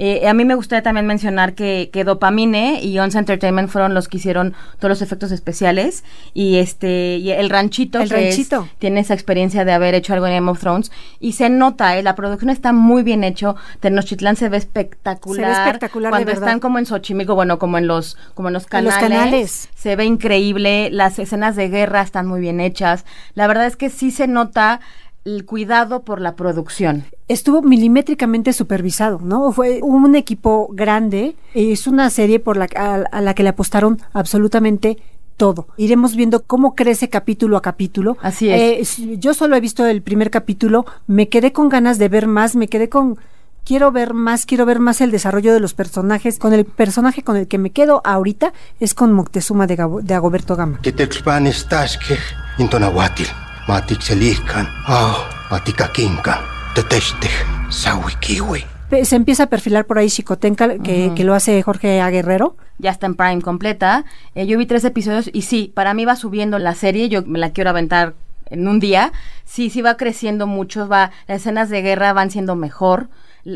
Eh, 0.00 0.28
a 0.28 0.32
mí 0.32 0.44
me 0.44 0.54
gustaría 0.54 0.82
también 0.84 1.06
mencionar 1.06 1.54
que, 1.54 1.90
que 1.92 2.04
Dopamine 2.04 2.80
y 2.82 2.96
Once 3.00 3.18
Entertainment 3.18 3.68
fueron 3.68 3.94
los 3.94 4.06
que 4.06 4.18
hicieron 4.18 4.54
todos 4.78 4.88
los 4.90 5.02
efectos 5.02 5.32
especiales 5.32 6.04
y 6.34 6.58
este 6.58 7.16
y 7.16 7.32
el 7.32 7.50
ranchito 7.50 8.00
El 8.00 8.08
que 8.08 8.28
es- 8.28 8.36
Ranchito. 8.36 8.68
tiene 8.78 9.00
esa 9.00 9.14
experiencia 9.14 9.64
de 9.64 9.72
haber 9.72 9.94
hecho 9.96 10.14
algo 10.14 10.26
en 10.28 10.34
Game 10.34 10.50
of 10.50 10.60
Thrones 10.60 10.92
y 11.18 11.32
se 11.32 11.50
nota, 11.50 11.98
eh, 11.98 12.04
la 12.04 12.14
producción 12.14 12.48
está 12.50 12.72
muy 12.72 13.02
bien 13.02 13.24
hecho, 13.24 13.56
Tenochtitlán 13.80 14.36
se 14.36 14.48
ve 14.48 14.56
espectacular, 14.58 15.44
Se 15.54 15.60
ve 15.60 15.66
espectacular, 15.66 16.10
cuando 16.10 16.30
están 16.30 16.60
como 16.60 16.78
en 16.78 16.86
Xochimilco, 16.86 17.34
bueno, 17.34 17.58
como 17.58 17.76
en 17.78 17.88
los 17.88 18.16
como 18.34 18.48
en 18.48 18.54
los 18.54 18.66
En 18.72 18.84
los 18.84 18.94
canales, 18.94 19.18
canales. 19.24 19.68
se 19.74 19.96
ve 19.96 20.04
increíble, 20.04 20.90
las 20.92 21.18
escenas 21.18 21.56
de 21.56 21.68
guerra 21.70 22.02
están 22.02 22.26
muy 22.26 22.40
bien 22.40 22.60
hechas, 22.60 23.04
la 23.34 23.48
verdad 23.48 23.66
es 23.66 23.74
que 23.74 23.90
sí 23.90 24.12
se 24.12 24.28
nota 24.28 24.80
el 25.24 25.44
cuidado 25.44 26.02
por 26.04 26.20
la 26.20 26.36
producción. 26.36 27.04
estuvo 27.28 27.60
milimétricamente 27.62 28.52
supervisado, 28.52 29.20
¿no? 29.22 29.52
Fue 29.52 29.80
un 29.82 30.14
equipo 30.16 30.68
grande, 30.72 31.36
es 31.54 31.86
una 31.86 32.08
serie 32.10 32.40
por 32.40 32.56
la 32.56 32.66
a, 32.76 32.94
a 33.10 33.20
la 33.20 33.34
que 33.34 33.42
le 33.42 33.50
apostaron 33.50 34.00
absolutamente 34.12 34.96
todo. 35.36 35.68
Iremos 35.76 36.16
viendo 36.16 36.42
cómo 36.44 36.74
crece 36.74 37.08
capítulo 37.08 37.56
a 37.56 37.62
capítulo. 37.62 38.16
Así 38.22 38.48
es. 38.50 38.98
Eh, 38.98 39.16
yo 39.18 39.34
solo 39.34 39.54
he 39.56 39.60
visto 39.60 39.86
el 39.86 40.02
primer 40.02 40.30
capítulo, 40.30 40.86
me 41.06 41.28
quedé 41.28 41.52
con 41.52 41.68
ganas 41.68 41.98
de 41.98 42.08
ver 42.08 42.26
más, 42.26 42.56
me 42.56 42.68
quedé 42.68 42.88
con 42.88 43.18
quiero 43.64 43.92
ver 43.92 44.14
más, 44.14 44.46
quiero 44.46 44.64
ver 44.64 44.80
más 44.80 45.00
el 45.02 45.10
desarrollo 45.10 45.52
de 45.52 45.60
los 45.60 45.74
personajes. 45.74 46.38
Con 46.38 46.54
el 46.54 46.64
personaje 46.64 47.22
con 47.22 47.36
el 47.36 47.46
que 47.46 47.58
me 47.58 47.70
quedo 47.70 48.00
ahorita 48.04 48.52
es 48.80 48.94
con 48.94 49.12
Moctezuma 49.12 49.66
de, 49.66 49.76
Gabo- 49.76 50.00
de 50.02 50.14
Agoberto 50.14 50.56
Gama. 50.56 50.80
Que 50.80 50.90
te 50.92 51.02
expanes 51.02 51.66
que 51.98 52.16
intonahuatil, 52.62 53.26
matixeliscan, 53.68 54.66
au, 54.86 55.14
maticaquincan, 55.50 56.40
tetestej, 56.74 57.44
sawikiwi. 57.68 58.64
Se 59.04 59.16
empieza 59.16 59.42
a 59.42 59.46
perfilar 59.46 59.84
por 59.84 59.98
ahí 59.98 60.08
Chicotenca, 60.08 60.78
que, 60.78 61.12
que 61.14 61.24
lo 61.24 61.34
hace 61.34 61.62
Jorge 61.62 62.00
Aguerrero. 62.00 62.56
ya 62.78 62.90
está 62.90 63.06
en 63.06 63.14
Prime 63.14 63.42
completa. 63.42 64.06
Eh, 64.34 64.46
yo 64.46 64.56
vi 64.56 64.64
tres 64.64 64.84
episodios 64.84 65.28
y 65.32 65.42
sí, 65.42 65.70
para 65.74 65.92
mí 65.92 66.06
va 66.06 66.16
subiendo 66.16 66.58
la 66.58 66.74
serie, 66.74 67.10
yo 67.10 67.22
me 67.26 67.38
la 67.38 67.50
quiero 67.50 67.68
aventar 67.68 68.14
en 68.46 68.66
un 68.66 68.80
día. 68.80 69.12
Sí, 69.44 69.68
sí 69.68 69.82
va 69.82 69.98
creciendo 69.98 70.46
mucho, 70.46 70.88
va, 70.88 71.10
las 71.26 71.42
escenas 71.42 71.68
de 71.68 71.82
guerra 71.82 72.14
van 72.14 72.30
siendo 72.30 72.56
mejor. 72.56 73.10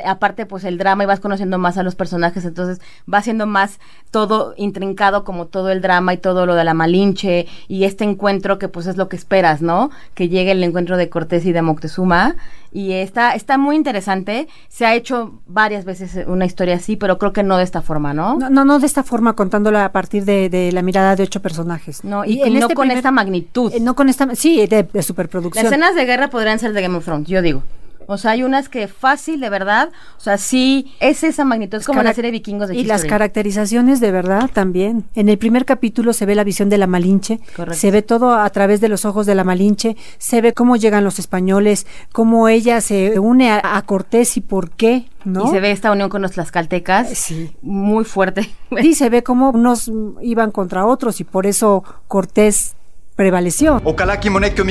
Aparte 0.05 0.47
pues 0.47 0.65
el 0.65 0.79
drama 0.79 1.05
y 1.05 1.07
vas 1.07 1.21
conociendo 1.21 1.59
más 1.59 1.79
a 1.79 1.83
los 1.83 1.95
personajes, 1.95 2.45
entonces 2.45 2.81
va 3.13 3.23
siendo 3.23 3.47
más 3.47 3.79
todo 4.11 4.55
intrincado 4.57 5.25
como 5.25 5.47
todo 5.47 5.71
el 5.71 5.83
drama 5.83 6.15
y 6.15 6.19
todo 6.19 6.47
lo 6.47 6.55
de 6.55 6.65
la 6.65 6.75
Malinche 6.75 7.47
y 7.69 7.85
este 7.85 8.05
encuentro 8.05 8.59
que 8.59 8.69
pues 8.69 8.87
es 8.87 8.97
lo 8.97 9.09
que 9.09 9.17
esperas, 9.17 9.63
¿no? 9.63 9.91
Que 10.15 10.29
llegue 10.29 10.53
el 10.53 10.63
encuentro 10.65 10.97
de 10.97 11.09
Cortés 11.09 11.45
y 11.47 11.53
de 11.53 11.63
Moctezuma 11.63 12.37
y 12.73 12.93
está 12.93 13.35
está 13.35 13.59
muy 13.59 13.77
interesante, 13.77 14.49
se 14.69 14.87
ha 14.87 14.95
hecho 14.95 15.41
varias 15.47 15.85
veces 15.85 16.25
una 16.27 16.47
historia 16.47 16.77
así, 16.77 16.97
pero 16.97 17.19
creo 17.19 17.33
que 17.33 17.43
no 17.43 17.59
de 17.59 17.65
esta 17.65 17.83
forma, 17.83 18.15
¿no? 18.15 18.39
No, 18.39 18.49
no, 18.49 18.65
no 18.65 18.79
de 18.79 18.87
esta 18.87 19.03
forma, 19.03 19.35
contándola 19.35 19.85
a 19.85 19.93
partir 19.93 20.25
de, 20.25 20.49
de 20.49 20.73
la 20.73 20.83
mirada 20.83 21.15
de 21.17 21.23
ocho 21.23 21.43
personajes. 21.43 22.03
No, 22.05 22.25
y, 22.25 22.39
no 22.51 22.69
con 22.71 22.91
esta 22.91 23.11
magnitud. 23.11 23.73
eh, 23.75 23.81
no 23.81 23.95
con 23.95 24.09
esta, 24.09 24.35
sí, 24.35 24.67
de, 24.67 24.85
de 24.85 25.03
superproducción. 25.03 25.65
Las 25.65 25.73
escenas 25.73 25.95
de 25.95 26.05
guerra 26.05 26.29
podrían 26.31 26.59
ser 26.59 26.73
de 26.73 26.81
Game 26.83 26.97
of 26.97 27.05
Thrones, 27.05 27.29
yo 27.29 27.43
digo. 27.43 27.63
O 28.07 28.19
sea, 28.19 28.33
hay 28.33 28.43
unas 28.43 28.69
que 28.69 28.89
fácil, 28.89 29.41
de 29.41 29.49
verdad. 29.49 29.91
O 30.17 30.21
sea, 30.21 30.39
sí, 30.39 30.95
es 31.01 31.25
esa 31.25 31.45
magnitud. 31.45 31.79
Es 31.79 31.87
como 31.87 32.03
la 32.03 32.15
serie 32.15 32.31
Vikingos 32.31 32.69
de 32.69 32.77
Y 32.77 32.85
las 32.85 33.05
caracterizaciones 33.05 34.01
de 34.01 34.11
verdad 34.11 34.51
también. 34.53 35.05
En 35.15 35.29
el 35.29 35.39
primer 35.39 35.65
capítulo 35.65 36.13
se 36.13 36.27
ve 36.27 36.35
la 36.35 36.45
visión 36.45 36.69
de 36.69 36.79
la 36.79 36.87
Malinche, 36.87 37.41
Correcto. 37.57 37.79
se 37.79 37.91
ve 37.91 38.03
todo 38.03 38.35
a 38.35 38.49
través 38.51 38.81
de 38.81 38.89
los 38.89 39.05
ojos 39.05 39.27
de 39.27 39.35
la 39.35 39.45
Malinche, 39.45 39.97
se 40.19 40.41
ve 40.41 40.53
cómo 40.53 40.77
llegan 40.77 41.05
los 41.05 41.19
españoles, 41.19 41.87
cómo 42.13 42.49
ella 42.49 42.81
se 42.81 43.19
une 43.19 43.51
a, 43.51 43.61
a 43.77 43.83
Cortés 43.83 44.37
y 44.37 44.41
por 44.41 44.71
qué, 44.71 45.09
¿no? 45.25 45.47
Y 45.47 45.51
se 45.51 45.61
ve 45.61 45.71
esta 45.71 45.93
unión 45.93 46.09
con 46.09 46.23
los 46.23 46.33
tlaxcaltecas. 46.33 47.11
Sí. 47.11 47.57
Muy 47.63 48.05
fuerte. 48.05 48.51
Sí, 48.81 48.95
se 48.95 49.11
ve 49.11 49.23
cómo 49.23 49.51
unos 49.51 49.91
iban 50.23 50.51
contra 50.51 50.87
otros 50.87 51.21
y 51.21 51.25
por 51.25 51.47
eso 51.47 51.85
Cortés 52.09 52.75
prevaleció. 53.17 53.81
Okalaki 53.85 54.31
monekyo 54.31 54.65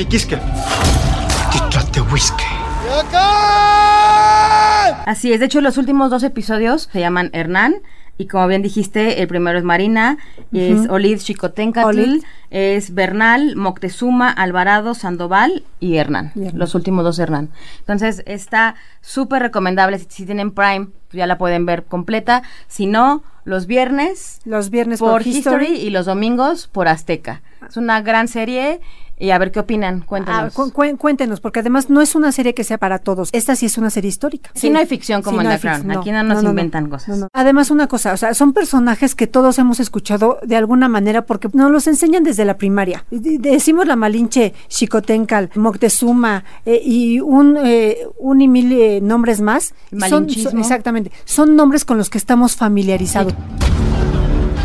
Así 5.06 5.32
es, 5.32 5.40
de 5.40 5.46
hecho 5.46 5.60
los 5.60 5.78
últimos 5.78 6.10
dos 6.10 6.22
episodios 6.22 6.88
se 6.92 7.00
llaman 7.00 7.30
Hernán 7.32 7.74
y 8.18 8.26
como 8.28 8.46
bien 8.46 8.62
dijiste, 8.62 9.20
el 9.20 9.28
primero 9.28 9.58
es 9.58 9.64
Marina, 9.64 10.18
es 10.52 10.80
Ujú. 10.80 10.94
Olid 10.94 11.18
Chicotencatl, 11.18 12.18
es 12.50 12.94
Bernal, 12.94 13.56
Moctezuma, 13.56 14.30
Alvarado, 14.30 14.94
Sandoval 14.94 15.64
y 15.80 15.96
Hernán, 15.96 16.32
los 16.54 16.74
últimos 16.74 17.04
dos 17.04 17.18
Hernán. 17.18 17.50
Entonces 17.80 18.22
está 18.26 18.76
súper 19.00 19.42
recomendable, 19.42 19.98
si, 19.98 20.06
si 20.08 20.26
tienen 20.26 20.52
Prime 20.52 20.88
ya 21.12 21.26
la 21.26 21.38
pueden 21.38 21.66
ver 21.66 21.84
completa, 21.84 22.42
si 22.68 22.86
no, 22.86 23.22
los 23.44 23.66
viernes 23.66 24.40
Los 24.44 24.70
viernes 24.70 24.98
por, 25.00 25.10
por, 25.10 25.26
History. 25.26 25.66
y 25.76 25.90
los 25.90 26.06
domingos 26.06 26.68
por 26.68 26.88
Azteca. 26.88 27.42
Es 27.68 27.76
una 27.76 28.00
gran 28.02 28.28
serie 28.28 28.80
y 29.18 29.30
a 29.30 29.38
ver 29.38 29.52
qué 29.52 29.60
opinan, 29.60 30.00
Ah, 30.02 30.06
cuéntenos. 30.06 30.54
cu- 30.54 30.72
cu- 30.72 30.96
cuéntenos, 30.96 31.40
porque 31.40 31.60
además 31.60 31.88
no 31.90 32.00
es 32.00 32.16
una 32.16 32.32
serie 32.32 32.54
que 32.54 32.64
sea 32.64 32.78
para 32.78 32.98
todos. 32.98 33.28
Esta 33.32 33.54
sí 33.54 33.66
es 33.66 33.78
una 33.78 33.88
serie 33.90 34.08
histórica. 34.08 34.50
Sí, 34.54 34.68
no 34.68 34.80
hay 34.80 34.86
ficción 34.86 35.22
como 35.22 35.40
en 35.42 35.46
no 35.48 35.52
The 35.54 35.60
Crown. 35.60 35.90
Aquí 35.92 36.10
no 36.10 36.24
nos 36.24 36.42
inventan 36.42 36.88
cosas. 36.88 37.26
Además, 37.32 37.70
una 37.70 37.86
cosa, 37.86 38.14
o 38.14 38.16
sea, 38.16 38.34
son 38.34 38.52
personajes 38.52 39.14
que 39.14 39.28
todos 39.28 39.58
hemos 39.60 39.78
escuchado 39.78 40.38
de 40.42 40.56
alguna 40.56 40.88
manera 40.88 41.24
porque 41.24 41.48
nos 41.52 41.70
los 41.70 41.86
enseñan 41.86 42.24
desde 42.24 42.44
la 42.44 42.56
primaria. 42.56 43.04
De- 43.10 43.38
Decimos 43.38 43.86
la 43.86 43.94
Malinche, 43.94 44.54
Xicotencal, 44.68 45.50
Moctezuma 45.54 46.44
eh, 46.66 46.80
y 46.84 47.20
un, 47.20 47.56
eh, 47.62 47.98
un 48.18 48.40
y 48.40 48.48
mil 48.48 48.72
eh, 48.72 49.00
nombres 49.00 49.40
más. 49.40 49.74
Son- 49.90 49.98
Malinchismo. 49.98 50.50
son- 50.50 50.60
exactamente. 50.60 51.01
Son 51.24 51.56
nombres 51.56 51.84
con 51.84 51.98
los 51.98 52.10
que 52.10 52.18
estamos 52.18 52.56
familiarizados. 52.56 53.32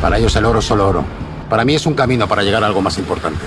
Para 0.02 0.18
ellos 0.18 0.36
el 0.36 0.46
oro 0.46 0.60
es 0.60 0.66
solo 0.66 0.88
oro. 0.88 1.04
Para 1.50 1.66
mí 1.66 1.76
es 1.76 1.86
un 1.86 1.94
camino 1.94 2.28
para 2.28 2.44
llegar 2.44 2.64
a 2.64 2.68
algo 2.68 2.82
más 2.82 2.98
importante. 2.98 3.40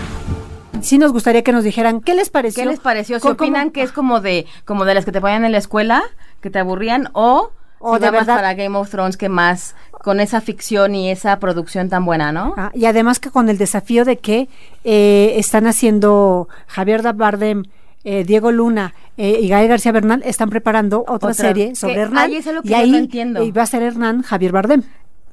Sí 0.81 0.97
nos 0.99 1.13
gustaría 1.13 1.43
que 1.45 1.53
nos 1.53 1.63
dijeran 1.65 2.01
qué 2.01 2.15
les 2.15 2.31
pareció. 2.31 2.63
¿Qué 2.65 2.69
les 2.71 2.81
pareció? 2.81 3.17
¿Si 3.19 3.23
¿Cómo- 3.23 3.35
opinan 3.35 3.71
que 3.71 3.83
es 3.83 3.93
como 3.93 4.21
de 4.21 4.47
como 4.65 4.85
de 4.85 4.95
las 4.95 5.05
que 5.05 5.13
te 5.13 5.21
ponían 5.21 5.45
en 5.45 5.53
la 5.53 5.59
escuela, 5.59 6.03
que 6.41 6.49
te 6.51 6.59
aburrían 6.59 7.11
o 7.13 7.51
O 7.79 7.97
si 7.97 8.03
de 8.03 8.11
verdad- 8.11 8.37
para 8.37 8.55
Game 8.55 8.77
of 8.79 8.89
Thrones 8.91 9.17
que 9.19 9.29
más 9.29 9.75
con 10.03 10.19
esa 10.21 10.41
ficción 10.41 10.95
y 10.95 11.11
esa 11.11 11.39
producción 11.39 11.91
tan 11.91 12.07
buena, 12.07 12.33
¿no? 12.33 12.55
Ah, 12.57 12.71
y 12.75 12.87
además 12.87 13.21
que 13.21 13.31
con 13.31 13.51
el 13.51 13.59
desafío 13.59 14.07
de 14.07 14.17
que 14.19 14.49
eh, 14.85 15.35
están 15.37 15.67
haciendo 15.67 16.49
Javier 16.67 17.03
Bardem, 17.13 17.65
eh, 18.05 18.25
Diego 18.25 18.51
Luna 18.53 18.95
eh, 19.17 19.39
y 19.41 19.49
Gael 19.49 19.69
García 19.69 19.93
Bernal 19.93 20.23
están 20.25 20.49
preparando 20.51 21.01
otra, 21.01 21.15
Otra, 21.15 21.35
serie 21.35 21.75
sobre 21.75 21.95
que- 21.95 22.01
Hernán 22.01 22.25
ahí 22.31 22.37
es 22.37 22.47
algo 22.47 22.63
que 22.63 22.69
y 22.69 22.71
yo 22.71 22.77
ahí 22.79 22.91
no 22.91 22.99
entiendo. 22.99 23.43
y 23.43 23.51
va 23.53 23.63
a 23.63 23.67
ser 23.67 23.83
Hernán 23.83 24.23
Javier 24.23 24.53
Bardem. 24.53 24.83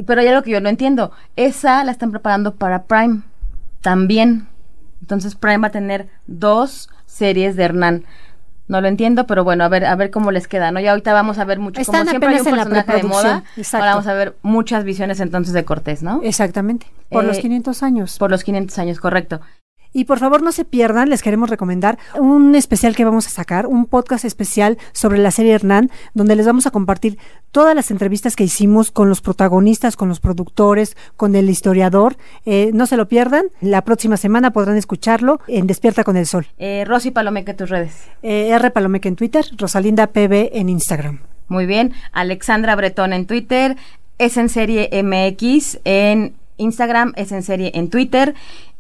Pero 0.06 0.22
hay 0.22 0.28
algo 0.28 0.44
que 0.44 0.52
yo 0.52 0.62
no 0.62 0.70
entiendo. 0.70 1.12
Esa 1.36 1.84
la 1.84 1.92
están 1.92 2.12
preparando 2.12 2.56
para 2.56 2.84
Prime 2.84 3.22
también. 3.82 4.48
Entonces 5.02 5.36
Prime 5.36 5.60
va 5.60 5.68
a 5.68 5.72
tener 5.72 6.08
dos 6.28 6.90
series 7.06 7.56
de 7.56 7.64
Hernán. 7.64 8.04
No 8.68 8.82
lo 8.82 8.90
entiendo, 8.90 9.26
pero 9.28 9.46
bueno, 9.46 9.64
a 9.64 9.70
ver, 9.70 9.86
a 9.86 9.96
ver 9.96 10.12
cómo 10.12 10.30
les 10.32 10.48
queda, 10.50 10.72
¿no? 10.74 10.82
Ya 10.82 10.92
ahorita 10.92 11.14
vamos 11.14 11.38
a 11.40 11.46
ver 11.46 11.58
mucho, 11.60 11.80
Están 11.80 12.02
como 12.02 12.10
siempre 12.10 12.30
hay 12.32 12.40
un 12.40 12.44
personaje 12.44 12.94
de 12.98 13.04
moda, 13.04 13.44
exacto. 13.56 13.78
ahora 13.86 13.92
vamos 13.96 14.08
a 14.08 14.14
ver 14.14 14.36
muchas 14.42 14.84
visiones 14.84 15.22
entonces 15.22 15.54
de 15.54 15.64
Cortés, 15.64 16.04
¿no? 16.04 16.20
Exactamente, 16.22 16.86
por 17.10 17.24
los 17.24 17.38
Eh, 17.38 17.42
500 17.44 17.82
años. 17.82 18.18
Por 18.18 18.30
los 18.30 18.44
500 18.44 18.78
años, 18.78 19.00
correcto. 19.00 19.40
Y 19.98 20.06
por 20.06 20.20
favor 20.20 20.44
no 20.44 20.52
se 20.52 20.64
pierdan, 20.64 21.10
les 21.10 21.24
queremos 21.24 21.50
recomendar 21.50 21.98
un 22.20 22.54
especial 22.54 22.96
que 22.96 23.04
vamos 23.04 23.26
a 23.26 23.32
sacar, 23.32 23.66
un 23.66 23.88
podcast 23.88 24.26
especial 24.26 24.78
sobre 24.92 25.18
la 25.18 25.32
serie 25.32 25.54
Hernán, 25.54 25.90
donde 26.14 26.36
les 26.36 26.46
vamos 26.46 26.68
a 26.68 26.70
compartir 26.70 27.18
todas 27.52 27.74
las 27.74 27.90
entrevistas 27.90 28.36
que 28.36 28.44
hicimos 28.44 28.92
con 28.92 29.10
los 29.10 29.22
protagonistas, 29.22 29.96
con 29.96 30.08
los 30.08 30.20
productores, 30.20 30.96
con 31.16 31.36
el 31.36 31.50
historiador. 31.50 32.16
Eh, 32.46 32.70
no 32.76 32.86
se 32.86 32.96
lo 32.96 33.08
pierdan, 33.08 33.46
la 33.60 33.82
próxima 33.82 34.18
semana 34.18 34.52
podrán 34.52 34.78
escucharlo 34.78 35.40
en 35.48 35.66
Despierta 35.66 36.04
con 36.04 36.16
el 36.16 36.28
Sol. 36.28 36.46
Eh, 36.60 36.86
Rosy 36.86 37.10
Palomeque, 37.10 37.56
tus 37.56 37.72
redes. 37.72 37.96
Eh, 38.22 38.50
R. 38.50 38.70
Palomeque 38.70 39.08
en 39.08 39.16
Twitter, 39.16 39.46
Rosalinda 39.58 40.06
PB 40.06 40.52
en 40.54 40.70
Instagram. 40.70 41.22
Muy 41.48 41.66
bien. 41.66 41.94
Alexandra 42.12 42.76
Bretón 42.76 43.14
en 43.14 43.26
Twitter, 43.26 43.78
es 44.20 44.38
en 44.38 44.50
serie 44.50 44.92
MX 45.02 45.80
en 45.86 46.36
Instagram, 46.58 47.14
es 47.16 47.32
en 47.32 47.44
serie 47.44 47.72
en 47.74 47.90
Twitter. 47.90 48.36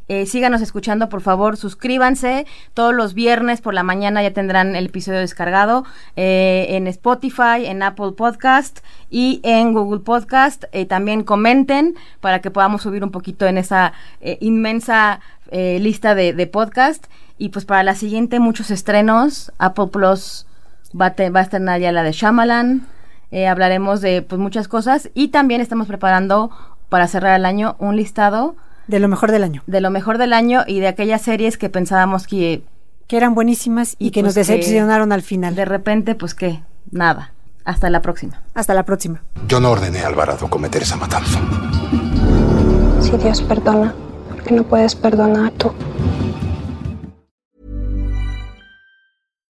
Eh, 0.09 0.25
síganos 0.25 0.61
escuchando, 0.61 1.09
por 1.09 1.21
favor, 1.21 1.57
suscríbanse. 1.57 2.45
Todos 2.73 2.93
los 2.93 3.13
viernes 3.13 3.59
por 3.61 3.73
la 3.73 3.83
mañana 3.83 4.23
ya 4.23 4.31
tendrán 4.31 4.75
el 4.75 4.85
episodio 4.85 5.19
descargado 5.19 5.83
eh, 6.15 6.67
en 6.69 6.87
Spotify, 6.87 7.65
en 7.65 7.83
Apple 7.83 8.13
Podcast 8.15 8.79
y 9.09 9.41
en 9.43 9.73
Google 9.73 9.99
Podcast. 9.99 10.63
Eh, 10.71 10.85
también 10.85 11.23
comenten 11.23 11.95
para 12.21 12.39
que 12.39 12.51
podamos 12.51 12.83
subir 12.83 13.03
un 13.03 13.11
poquito 13.11 13.45
en 13.47 13.57
esa 13.57 13.91
eh, 14.21 14.37
inmensa 14.39 15.19
eh, 15.51 15.79
lista 15.81 16.15
de, 16.15 16.31
de 16.33 16.47
podcast. 16.47 17.05
Y 17.37 17.49
pues 17.49 17.65
para 17.65 17.83
la 17.83 17.93
siguiente, 17.93 18.39
muchos 18.39 18.71
estrenos. 18.71 19.51
Apple 19.57 19.87
Plus 19.87 20.45
va 20.99 21.07
a, 21.07 21.13
te- 21.15 21.29
va 21.29 21.41
a 21.41 21.43
estrenar 21.43 21.79
ya 21.81 21.91
la 21.91 22.03
de 22.03 22.13
Shyamalan. 22.13 22.87
Eh, 23.31 23.45
hablaremos 23.47 23.99
de 23.99 24.21
pues 24.21 24.39
muchas 24.39 24.69
cosas. 24.69 25.09
Y 25.13 25.27
también 25.27 25.59
estamos 25.59 25.87
preparando 25.87 26.49
para 26.87 27.07
cerrar 27.07 27.37
el 27.37 27.45
año 27.45 27.75
un 27.79 27.97
listado 27.97 28.55
De 28.87 28.99
lo 28.99 29.07
mejor 29.07 29.31
del 29.31 29.43
año. 29.43 29.63
de 29.67 29.81
lo 29.81 29.89
mejor 29.89 30.17
del 30.17 30.33
año 30.33 30.63
y 30.67 30.79
de 30.79 30.87
aquellas 30.87 31.21
series 31.21 31.57
que 31.57 31.69
pensábamos 31.69 32.25
que 32.27 32.63
Que 33.07 33.17
eran 33.17 33.35
buenísimas 33.35 33.95
y, 33.99 34.11
que 34.11 34.21
pues, 34.21 34.35
nos 34.35 34.35
decepcionaron 34.35 35.11
al 35.11 35.21
final. 35.21 35.55
de 35.55 35.65
repente 35.65 36.15
pues 36.15 36.33
que 36.33 36.61
nada. 36.91 37.31
Hasta 37.65 37.89
la 37.89 38.01
próxima. 38.01 38.41
Hasta 38.53 38.73
la 38.73 38.83
próxima. 38.83 39.21
Yo 39.47 39.59
no 39.59 39.71
ordené 39.71 39.99
a 39.99 40.07
Alvarado 40.07 40.49
cometer 40.49 40.81
esa 40.83 40.95
matanza. 40.95 41.39
Si 43.01 43.11
Dios 43.17 43.41
perdona, 43.41 43.93
¿por 44.29 44.43
qué 44.43 44.53
no 44.53 44.63
puedes 44.63 44.95
perdonar 44.95 45.51
tú? 45.51 45.71